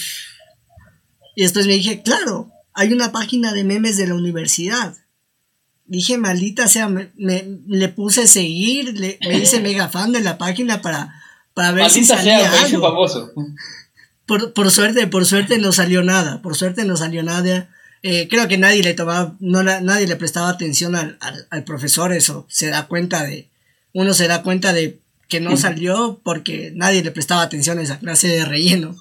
[1.36, 4.98] Y después me dije, claro, hay una página de memes de la universidad.
[5.86, 10.38] Dije, maldita sea, me, me- le puse seguir, le, me hice mega fan de la
[10.38, 11.14] página para,
[11.54, 12.82] para ver si Maldita salía sea, algo.
[12.82, 13.32] famoso.
[14.26, 17.70] Por, por suerte, por suerte no salió nada, por suerte no salió nada.
[18.04, 21.64] Eh, creo que nadie le tomaba, no la- nadie le prestaba atención al, al, al
[21.64, 23.50] profesor, eso se da cuenta de,
[23.94, 25.00] uno se da cuenta de
[25.32, 28.98] que no salió porque nadie le prestaba atención a esa clase de relleno.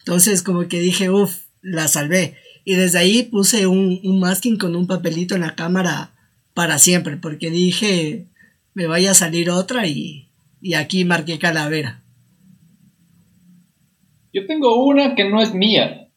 [0.00, 2.36] Entonces como que dije, uff, la salvé.
[2.66, 6.12] Y desde ahí puse un, un masking con un papelito en la cámara
[6.52, 8.26] para siempre, porque dije,
[8.74, 10.28] me vaya a salir otra y,
[10.60, 12.02] y aquí marqué calavera.
[14.30, 16.10] Yo tengo una que no es mía.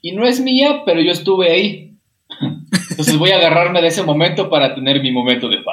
[0.00, 1.96] Y no es mía, pero yo estuve ahí.
[2.90, 5.71] Entonces voy a agarrarme de ese momento para tener mi momento de fama.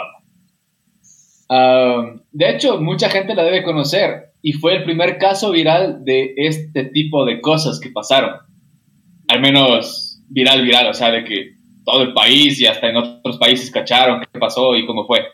[1.49, 6.85] De hecho, mucha gente la debe conocer y fue el primer caso viral de este
[6.85, 8.35] tipo de cosas que pasaron.
[9.27, 13.37] Al menos viral, viral, o sea, de que todo el país y hasta en otros
[13.37, 15.25] países cacharon qué pasó y cómo fue.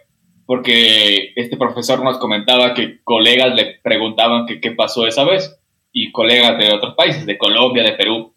[0.46, 5.60] Porque este profesor nos comentaba que colegas le preguntaban que qué pasó esa vez
[5.92, 8.34] y colegas de otros países, de Colombia, de Perú.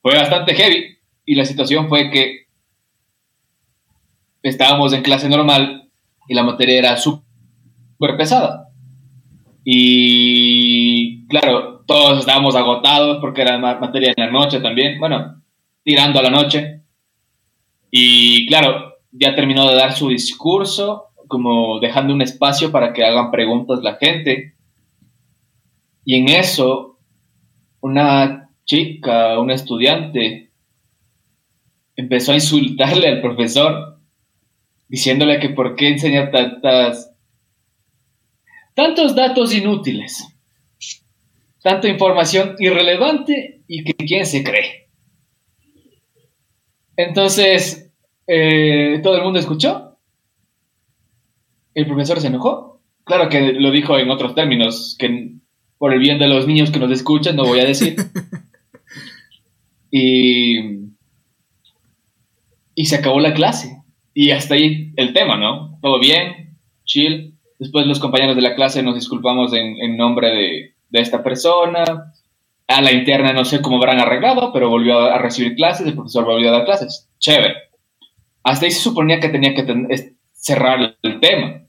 [0.00, 2.46] Fue bastante heavy y la situación fue que
[4.42, 5.90] estábamos en clase normal
[6.28, 8.68] y la materia era súper pesada.
[9.64, 15.42] Y claro, todos estábamos agotados porque era ma- materia en la noche también, bueno,
[15.84, 16.82] tirando a la noche.
[17.90, 23.30] Y claro, ya terminó de dar su discurso, como dejando un espacio para que hagan
[23.30, 24.54] preguntas la gente.
[26.04, 26.98] Y en eso,
[27.80, 30.50] una chica, una estudiante,
[31.94, 33.91] empezó a insultarle al profesor,
[34.92, 37.14] diciéndole que por qué enseña tantas,
[38.74, 40.22] tantos datos inútiles,
[41.62, 44.90] tanta información irrelevante y que quién se cree.
[46.94, 47.90] Entonces,
[48.26, 49.96] eh, todo el mundo escuchó.
[51.72, 52.82] El profesor se enojó.
[53.04, 55.36] Claro que lo dijo en otros términos, que
[55.78, 57.96] por el bien de los niños que nos escuchan, no voy a decir.
[59.90, 60.58] y,
[62.74, 63.81] y se acabó la clase.
[64.14, 65.78] Y hasta ahí el tema, ¿no?
[65.80, 67.38] Todo bien, chill.
[67.58, 72.12] Después los compañeros de la clase nos disculpamos en, en nombre de, de esta persona.
[72.68, 76.24] A la interna no sé cómo habrán arreglado, pero volvió a recibir clases, el profesor
[76.24, 77.08] volvió a dar clases.
[77.18, 77.54] Chévere.
[78.44, 81.62] Hasta ahí se suponía que tenía que cerrar el tema.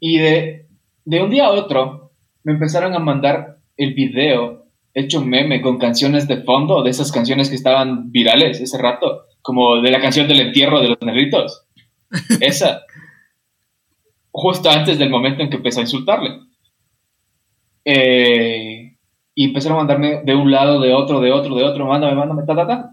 [0.00, 0.66] Y de,
[1.04, 6.26] de un día a otro me empezaron a mandar el video hecho meme con canciones
[6.26, 10.40] de fondo, de esas canciones que estaban virales ese rato, como de la canción del
[10.40, 11.66] entierro de los negritos.
[12.40, 12.82] Esa.
[14.30, 16.30] Justo antes del momento en que empecé a insultarle.
[17.84, 18.96] Eh,
[19.34, 22.42] y empezaron a mandarme de un lado, de otro, de otro, de otro, mándame, mándame,
[22.46, 22.90] ta, ta, ta.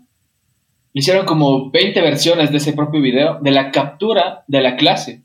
[0.93, 5.23] Hicieron como 20 versiones de ese propio video, de la captura de la clase.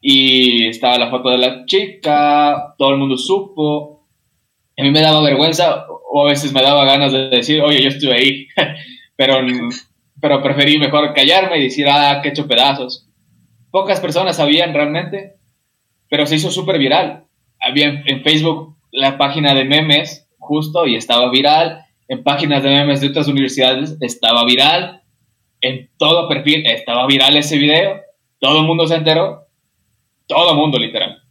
[0.00, 4.06] Y estaba la foto de la chica, todo el mundo supo.
[4.78, 7.88] A mí me daba vergüenza, o a veces me daba ganas de decir, oye, yo
[7.88, 8.46] estuve ahí.
[9.16, 9.40] pero,
[10.20, 13.08] pero preferí mejor callarme y decir, ah, que he hecho pedazos.
[13.70, 15.36] Pocas personas sabían realmente,
[16.08, 17.24] pero se hizo súper viral.
[17.60, 23.00] Había en Facebook la página de memes, justo, y estaba viral en páginas de memes
[23.00, 25.02] de otras universidades estaba viral,
[25.60, 28.00] en todo perfil estaba viral ese video,
[28.38, 29.46] todo el mundo se enteró,
[30.26, 31.22] todo el mundo literal.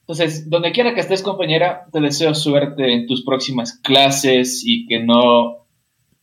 [0.00, 5.00] Entonces, donde quiera que estés compañera, te deseo suerte en tus próximas clases y que
[5.00, 5.63] no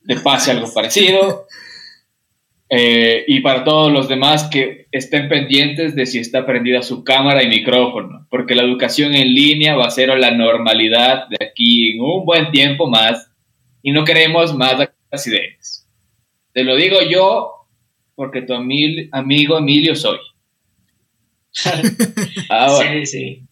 [0.06, 1.48] te pase algo parecido.
[2.74, 7.44] Eh, y para todos los demás que estén pendientes de si está prendida su cámara
[7.44, 12.02] y micrófono, porque la educación en línea va a ser la normalidad de aquí en
[12.02, 13.30] un buen tiempo más
[13.84, 15.86] y no queremos más accidentes.
[16.54, 17.68] Te lo digo yo
[18.16, 20.20] porque tu amigo Emilio soy.
[22.50, 23.44] Ahora, sí, sí.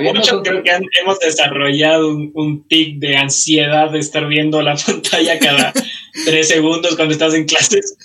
[0.00, 0.70] Mucho creo que
[1.00, 5.72] hemos desarrollado un, tic de ansiedad de estar viendo la pantalla cada
[6.24, 7.96] tres segundos cuando estás en clases.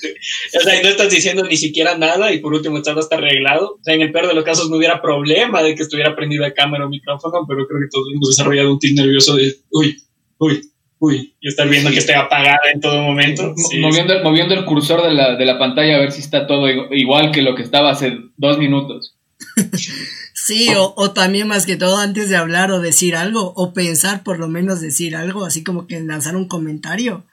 [0.58, 3.76] O sea, y no estás diciendo ni siquiera nada y por último estás hasta arreglado.
[3.76, 6.54] O sea, en el peor de los casos no hubiera problema de que estuviera prendida
[6.54, 9.98] cámara o micrófono, pero creo que todos hemos desarrollado un tic nervioso de, uy,
[10.40, 10.62] uy,
[11.00, 13.54] uy, y estar viendo que esté apagada en todo momento.
[13.80, 17.32] moviendo, moviendo, el cursor de la, de la, pantalla a ver si está todo igual
[17.32, 19.16] que lo que estaba hace dos minutos.
[20.40, 24.22] Sí, o, o, también más que todo antes de hablar o decir algo, o pensar
[24.22, 27.26] por lo menos decir algo, así como que lanzar un comentario.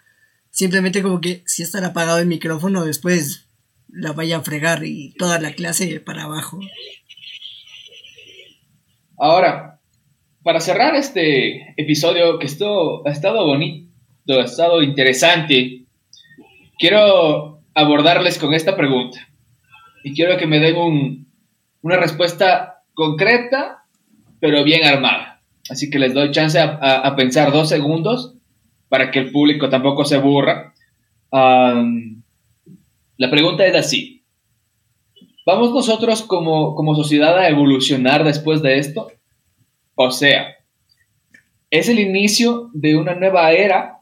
[0.51, 3.47] Simplemente como que si está apagado el micrófono, después
[3.89, 6.59] la vaya a fregar y toda la clase para abajo.
[9.19, 9.81] Ahora,
[10.43, 13.91] para cerrar este episodio que esto ha estado bonito,
[14.29, 15.85] ha estado interesante,
[16.79, 19.29] quiero abordarles con esta pregunta.
[20.03, 21.27] Y quiero que me den
[21.83, 23.85] una respuesta concreta,
[24.41, 25.43] pero bien armada.
[25.69, 28.35] Así que les doy chance a, pensar dos segundos
[28.89, 30.75] para que el público tampoco se aburra.
[31.33, 34.23] la pregunta es así.
[35.47, 39.09] ¿Vamos nosotros como, como sociedad a evolucionar después de esto?
[39.95, 40.57] O sea,
[41.71, 43.99] ¿es el inicio de una nueva era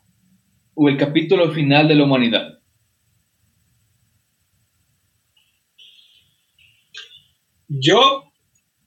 [0.74, 2.59] o el capítulo final de la humanidad?
[7.68, 8.32] Yo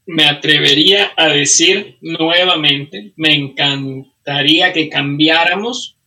[0.06, 5.98] me atrevería a decir nuevamente, me encantaría que cambiáramos,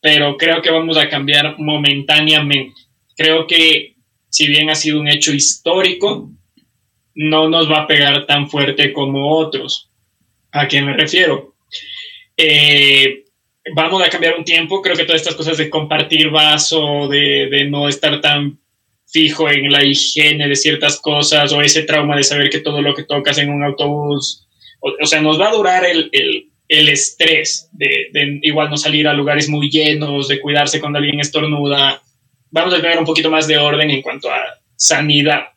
[0.00, 2.80] pero creo que vamos a cambiar momentáneamente.
[3.16, 3.96] Creo que
[4.28, 6.30] si bien ha sido un hecho histórico,
[7.14, 9.90] no nos va a pegar tan fuerte como otros.
[10.52, 11.54] ¿A quién me refiero?
[12.36, 13.24] Eh,
[13.74, 14.80] vamos a cambiar un tiempo.
[14.80, 18.58] Creo que todas estas cosas de compartir vaso, de, no estar tan
[19.10, 22.94] fijo en la higiene de ciertas cosas o ese trauma de saber que todo lo
[22.94, 24.46] que tocas en un autobús,
[24.80, 26.10] o, sea, nos va a durar el,
[26.68, 32.02] estrés de, de, igual no salir a lugares muy llenos, de cuidarse cuando alguien estornuda.
[32.50, 34.40] Vamos a tener un poquito más de orden en cuanto a
[34.76, 35.48] sanidad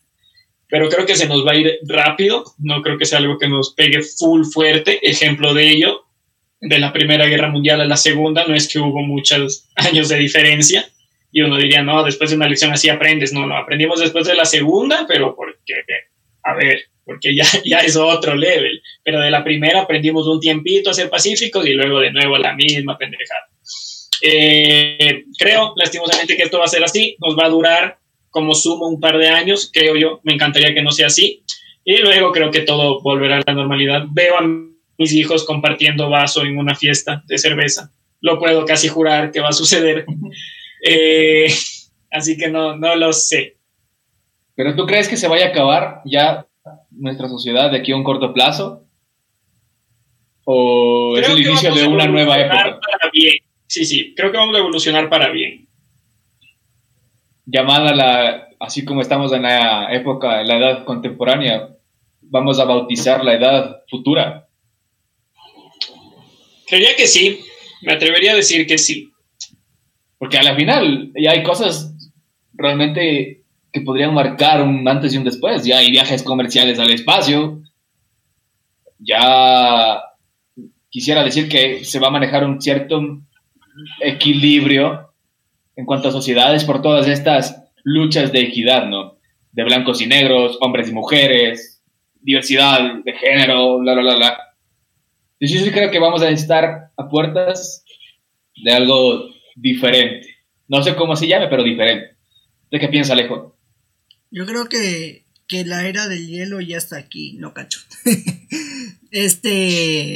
[0.71, 3.49] pero creo que se nos va a ir rápido, no creo que sea algo que
[3.49, 4.99] nos pegue full fuerte.
[5.03, 6.05] Ejemplo de ello,
[6.61, 10.17] de la Primera Guerra Mundial a la Segunda, no es que hubo muchos años de
[10.17, 10.89] diferencia,
[11.31, 14.35] y uno diría, no, después de una lección así aprendes, no, no, aprendimos después de
[14.35, 15.73] la Segunda, pero porque,
[16.43, 20.89] a ver, porque ya, ya es otro level, pero de la primera aprendimos un tiempito
[20.89, 23.47] a ser pacíficos y luego de nuevo la misma pendejada.
[24.21, 27.97] Eh, creo, lastimosamente, que esto va a ser así, nos va a durar
[28.29, 31.43] como sumo un par de años, creo yo, me encantaría que no sea así.
[31.83, 34.03] Y luego creo que todo volverá a la normalidad.
[34.11, 34.41] Veo a
[34.97, 37.91] mis hijos compartiendo vaso en una fiesta de cerveza.
[38.21, 40.05] Lo puedo casi jurar que va a suceder.
[40.81, 41.47] Eh,
[42.11, 43.57] así que no, no lo sé.
[44.55, 46.47] ¿Pero tú crees que se vaya a acabar ya
[46.91, 48.85] nuestra sociedad de aquí a un corto plazo?
[50.43, 52.79] ¿O es el inicio de una nueva época?
[53.67, 55.69] Sí, sí, creo que vamos a evolucionar para bien
[57.51, 61.69] llamada la, así como estamos en la época, en la edad contemporánea,
[62.21, 64.47] vamos a bautizar la edad futura?
[66.67, 67.41] Creería que sí,
[67.81, 69.10] me atrevería a decir que sí.
[70.21, 71.95] Porque a la final ya hay cosas
[72.53, 73.41] realmente
[73.73, 75.65] que podrían marcar un antes y un después.
[75.65, 77.63] Ya hay viajes comerciales al espacio.
[78.99, 79.99] Ya
[80.91, 83.01] quisiera decir que se va a manejar un cierto
[83.99, 85.11] equilibrio
[85.75, 89.17] en cuanto a sociedades por todas estas luchas de equidad, ¿no?
[89.53, 91.81] De blancos y negros, hombres y mujeres,
[92.21, 94.37] diversidad de género, bla, bla, bla, bla.
[95.39, 97.83] Yo sí creo que vamos a estar a puertas
[98.63, 100.35] de algo diferente.
[100.67, 102.15] No sé cómo se llame, pero diferente.
[102.71, 103.57] ¿De qué piensa Alejo?
[104.31, 107.79] Yo creo que, que la era del hielo ya está aquí, no cacho.
[109.11, 110.15] este.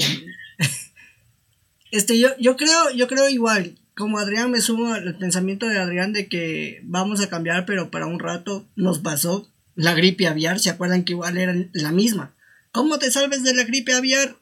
[1.91, 3.77] Este, yo, yo creo, yo creo igual.
[3.95, 8.07] Como Adrián me sumo al pensamiento de Adrián de que vamos a cambiar, pero para
[8.07, 10.59] un rato nos pasó la gripe aviar.
[10.59, 12.35] ¿Se acuerdan que igual era la misma?
[12.71, 14.35] ¿Cómo te salves de la gripe aviar?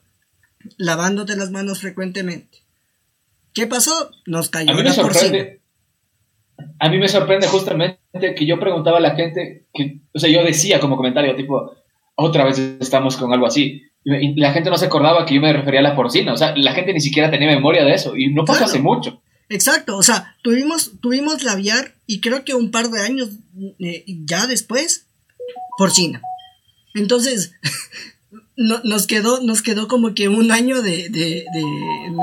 [0.77, 2.62] Lavándote las manos frecuentemente.
[3.53, 4.11] ¿Qué pasó?
[4.25, 5.61] Nos cayó a mí me sorprende,
[6.79, 7.99] A mí me sorprende justamente
[8.35, 11.75] que yo preguntaba a la gente, que, o sea, yo decía como comentario, tipo,
[12.15, 13.83] otra vez estamos con algo así.
[14.05, 16.33] Y la gente no se acordaba que yo me refería a la porcina.
[16.33, 18.15] O sea, la gente ni siquiera tenía memoria de eso.
[18.17, 19.21] Y no pasó hace mucho.
[19.49, 19.97] Exacto.
[19.97, 23.29] O sea, tuvimos, tuvimos la aviar y creo que un par de años
[23.79, 25.07] eh, ya después,
[25.77, 26.21] porcina.
[26.95, 27.53] Entonces,
[28.55, 31.63] no, nos, quedó, nos quedó como que un año de, de, de,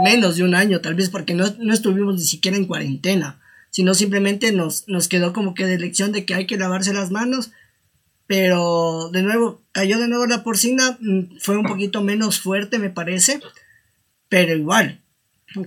[0.04, 3.94] menos de un año, tal vez porque no, no estuvimos ni siquiera en cuarentena, sino
[3.94, 7.50] simplemente nos, nos quedó como que de lección de que hay que lavarse las manos.
[8.26, 12.90] Pero de nuevo, cayó de nuevo la porcina, mm, fue un poquito menos fuerte me
[12.90, 13.40] parece,
[14.28, 15.00] pero igual,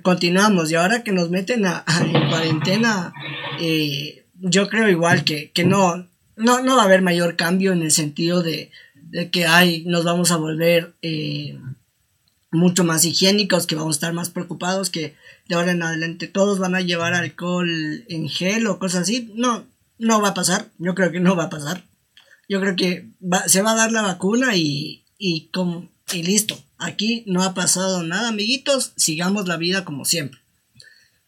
[0.01, 0.71] continuamos.
[0.71, 3.13] Y ahora que nos meten a, en cuarentena,
[3.59, 6.07] eh, yo creo igual que, no,
[6.37, 8.71] no, no va a haber mayor cambio en el sentido de,
[9.31, 11.57] que hay, nos vamos a volver eh,
[12.51, 15.15] mucho más higiénicos, que vamos a estar más preocupados, que
[15.47, 17.69] de ahora en adelante todos van a llevar alcohol
[18.07, 19.31] en gel o cosas así.
[19.35, 19.65] No,
[19.97, 21.83] no va a pasar, yo creo que no va a pasar.
[22.49, 23.07] Yo creo que
[23.47, 25.49] se va a dar la vacuna y, y,
[26.13, 26.57] y listo.
[26.77, 28.93] Aquí no ha pasado nada, amiguitos.
[28.97, 30.39] Sigamos la vida como siempre.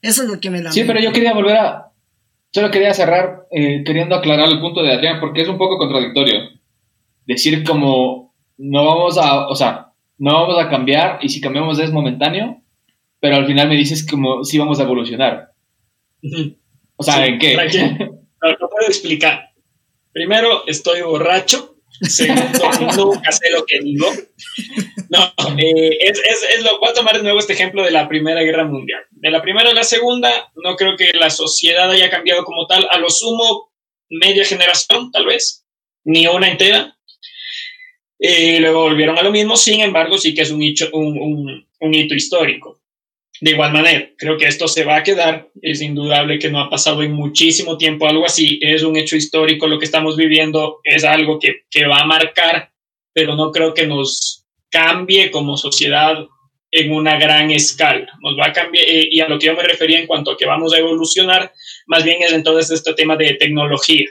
[0.02, 0.74] Eso es lo que me lamento.
[0.74, 1.92] Sí, pero yo quería volver a.
[2.54, 6.55] Solo quería cerrar eh, queriendo aclarar el punto de Adrián, porque es un poco contradictorio.
[7.26, 9.48] Decir como no vamos a.
[9.48, 12.62] O sea, no vamos a cambiar y si cambiamos es momentáneo,
[13.20, 15.52] pero al final me dices como si vamos a evolucionar.
[16.96, 17.56] O sea, ¿en qué?
[18.42, 19.50] No, puedo explicar.
[20.12, 21.78] Primero, estoy borracho.
[22.02, 22.44] Segundo,
[22.96, 24.06] nunca sé lo que digo.
[25.10, 25.24] No,
[25.58, 28.66] eh, es, es, lo, voy a tomar de nuevo este ejemplo de la Primera Guerra
[28.66, 29.02] Mundial.
[29.10, 32.88] De la Primera a la Segunda, no creo que la sociedad haya cambiado como tal.
[32.92, 33.72] A lo sumo,
[34.12, 35.66] media generación, tal vez,
[36.04, 36.95] ni una entera.
[38.18, 40.62] Y luego volvieron a lo mismo, sin embargo, sí que es un,
[40.94, 42.80] un, un hito histórico.
[43.42, 45.50] De igual manera, creo que esto se va a quedar.
[45.62, 48.60] Es indudable que no ha pasado en muchísimo tiempo algo así.
[48.62, 49.68] Es un hecho histórico.
[49.68, 52.72] Lo que estamos viviendo es algo que, que va a marcar,
[53.14, 56.26] pero no creo que nos cambie como sociedad
[56.72, 58.08] en una gran escala.
[58.22, 60.38] Nos va a cambiar, eh, y a lo que yo me refería en cuanto a
[60.38, 61.54] que vamos a evolucionar,
[61.88, 64.10] más bien es entonces este tema de tecnología.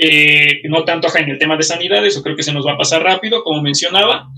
[0.00, 2.78] Eh, no tanto en el tema de sanidad, eso creo que se nos va a
[2.78, 4.28] pasar rápido, como mencionaba,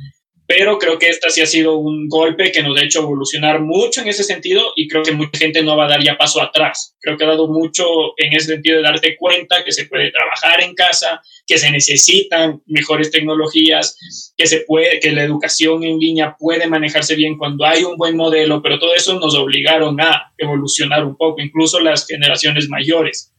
[0.50, 4.00] pero creo que esta sí ha sido un golpe que nos ha hecho evolucionar mucho
[4.00, 6.96] en ese sentido y creo que mucha gente no va a dar ya paso atrás.
[6.98, 7.84] Creo que ha dado mucho
[8.16, 12.62] en ese sentido de darte cuenta que se puede trabajar en casa, que se necesitan
[12.66, 13.96] mejores tecnologías,
[14.36, 18.16] que se puede que la educación en línea puede manejarse bien cuando hay un buen
[18.16, 23.32] modelo, pero todo eso nos obligaron a evolucionar un poco, incluso las generaciones mayores.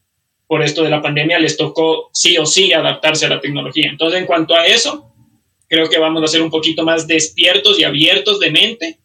[0.52, 3.90] Por esto de la pandemia les tocó sí o sí adaptarse a la tecnología.
[3.90, 5.14] Entonces, en cuanto a eso,
[5.70, 9.00] creo que vamos a ser un poquito más despiertos y abiertos de mente,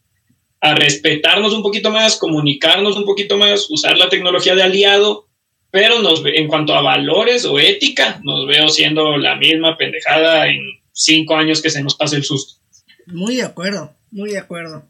[0.61, 5.29] a respetarnos un poquito más, comunicarnos un poquito más, usar la tecnología de aliado,
[5.71, 10.59] pero nos, en cuanto a valores o ética, nos veo siendo la misma pendejada en
[10.91, 12.61] cinco años que se nos pase el susto.
[13.07, 14.83] Muy de acuerdo, muy de acuerdo.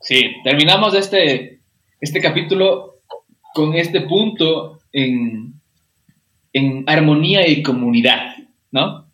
[0.00, 1.58] Sí, terminamos este,
[2.00, 3.00] este capítulo
[3.52, 5.54] con este punto en,
[6.52, 8.34] en armonía y comunidad,
[8.70, 9.10] ¿no?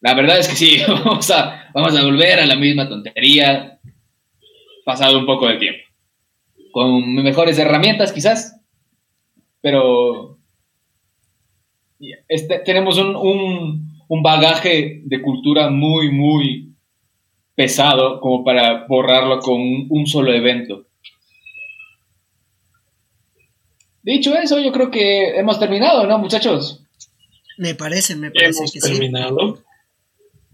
[0.00, 3.78] La verdad es que sí, vamos a, vamos a volver a la misma tontería
[4.84, 5.82] pasado un poco de tiempo.
[6.72, 8.60] Con mejores herramientas quizás,
[9.60, 10.38] pero
[12.28, 13.86] este, tenemos un,
[14.22, 16.74] bagaje de cultura muy, muy
[17.54, 20.86] pesado como para borrarlo con un solo evento.
[24.08, 26.82] Dicho eso, yo creo que hemos terminado, ¿no, muchachos?
[27.58, 29.62] Me parece, me parece Hemos que terminado.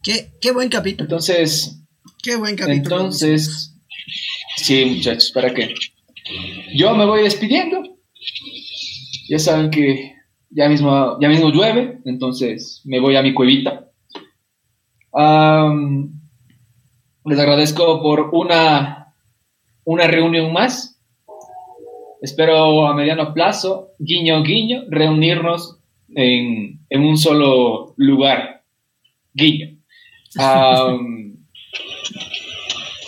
[0.02, 0.26] sí.
[0.40, 1.04] Qué, buen capítulo.
[1.04, 1.80] Entonces,
[2.20, 2.96] qué buen capítulo.
[2.96, 3.72] Entonces,
[4.56, 5.72] sí, muchachos, ¿para qué?
[6.74, 7.80] Yo me voy despidiendo.
[9.28, 10.16] Ya saben que
[10.50, 13.88] ya mismo, ya mismo llueve, entonces me voy a mi cuevita.
[17.24, 19.14] les agradezco por una,
[19.84, 20.93] una reunión más.
[22.24, 25.78] Espero a mediano plazo, guiño, guiño, reunirnos
[26.14, 28.64] en, un solo lugar.
[29.34, 29.76] Guiño.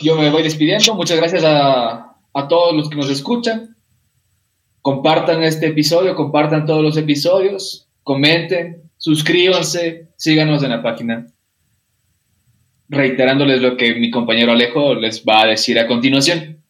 [0.02, 0.94] yo me voy despidiendo.
[0.94, 3.78] Muchas gracias a, a todos los que nos escuchan.
[4.82, 11.26] Compartan este episodio, compartan todos los episodios, comenten, suscríbanse, síganos en la página.
[12.90, 16.65] Reiterándoles lo que mi compañero Alejo les va a decir a continuación.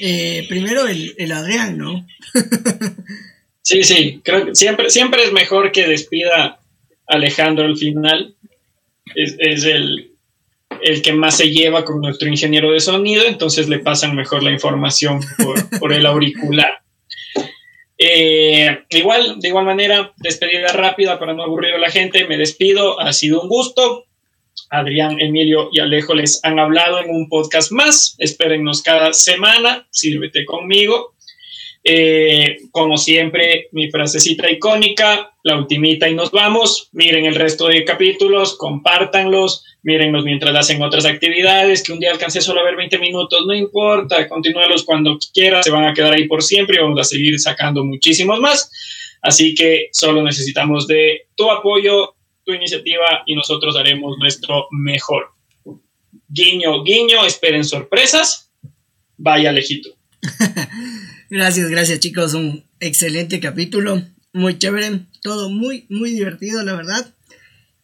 [0.00, 2.06] Eh, primero el, el, Adrián, ¿no?
[3.62, 6.60] sí, sí, creo que siempre, siempre es mejor que despida
[7.06, 8.34] Alejandro al final.
[9.14, 10.12] Es, es el,
[10.82, 14.52] el que más se lleva con nuestro ingeniero de sonido, entonces le pasan mejor la
[14.52, 15.20] información
[15.80, 16.78] por, el auricular.
[17.96, 23.00] Eh, igual, de igual manera, despedida rápida para no aburrir a la gente, me despido,
[23.00, 24.04] ha sido un gusto.
[24.70, 28.16] Adrián, Emilio y Alejo les han hablado en un podcast más.
[28.18, 29.86] Espérennos cada semana.
[29.90, 31.14] Sírvete conmigo.
[31.84, 36.90] Eh, como siempre, mi frasecita icónica, la ultimita y nos vamos.
[36.92, 42.40] Miren el resto de capítulos, compártanlos, mírenlos mientras hacen otras actividades, que un día alcance
[42.42, 46.28] solo a ver 20 minutos, no importa, continúalos cuando quieras, se van a quedar ahí
[46.28, 48.70] por siempre y vamos a seguir sacando muchísimos más.
[49.22, 52.16] Así que solo necesitamos de tu apoyo,
[52.48, 55.34] tu iniciativa y nosotros haremos nuestro mejor.
[56.28, 58.50] Guiño, guiño, esperen sorpresas.
[59.18, 59.90] Vaya lejito.
[61.30, 67.14] gracias, gracias chicos, un excelente capítulo, muy chévere, todo muy, muy divertido, la verdad.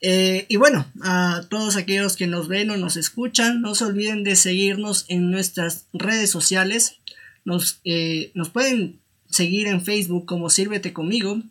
[0.01, 4.25] Eh, y bueno, a todos aquellos que nos ven o nos escuchan, no se olviden
[4.25, 7.01] de seguirnos en nuestras redes sociales.
[7.45, 11.43] Nos, eh, nos pueden seguir en Facebook como Sírvete conmigo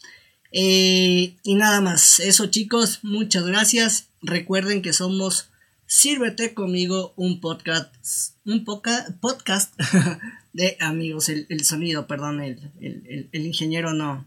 [0.51, 4.09] Eh, y nada más, eso chicos, muchas gracias.
[4.21, 5.49] Recuerden que somos
[5.93, 9.77] Sírvete conmigo un podcast, un podcast
[10.53, 11.27] de amigos.
[11.27, 14.25] El, sonido, perdón, el, ingeniero no,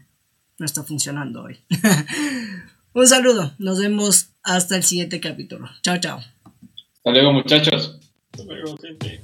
[0.59, 1.57] no está funcionando hoy.
[2.93, 5.69] un saludo, nos vemos hasta el siguiente capítulo.
[5.81, 6.19] Chao, chao.
[6.19, 7.99] Hasta luego, muchachos.
[8.31, 9.21] Hasta luego, gente.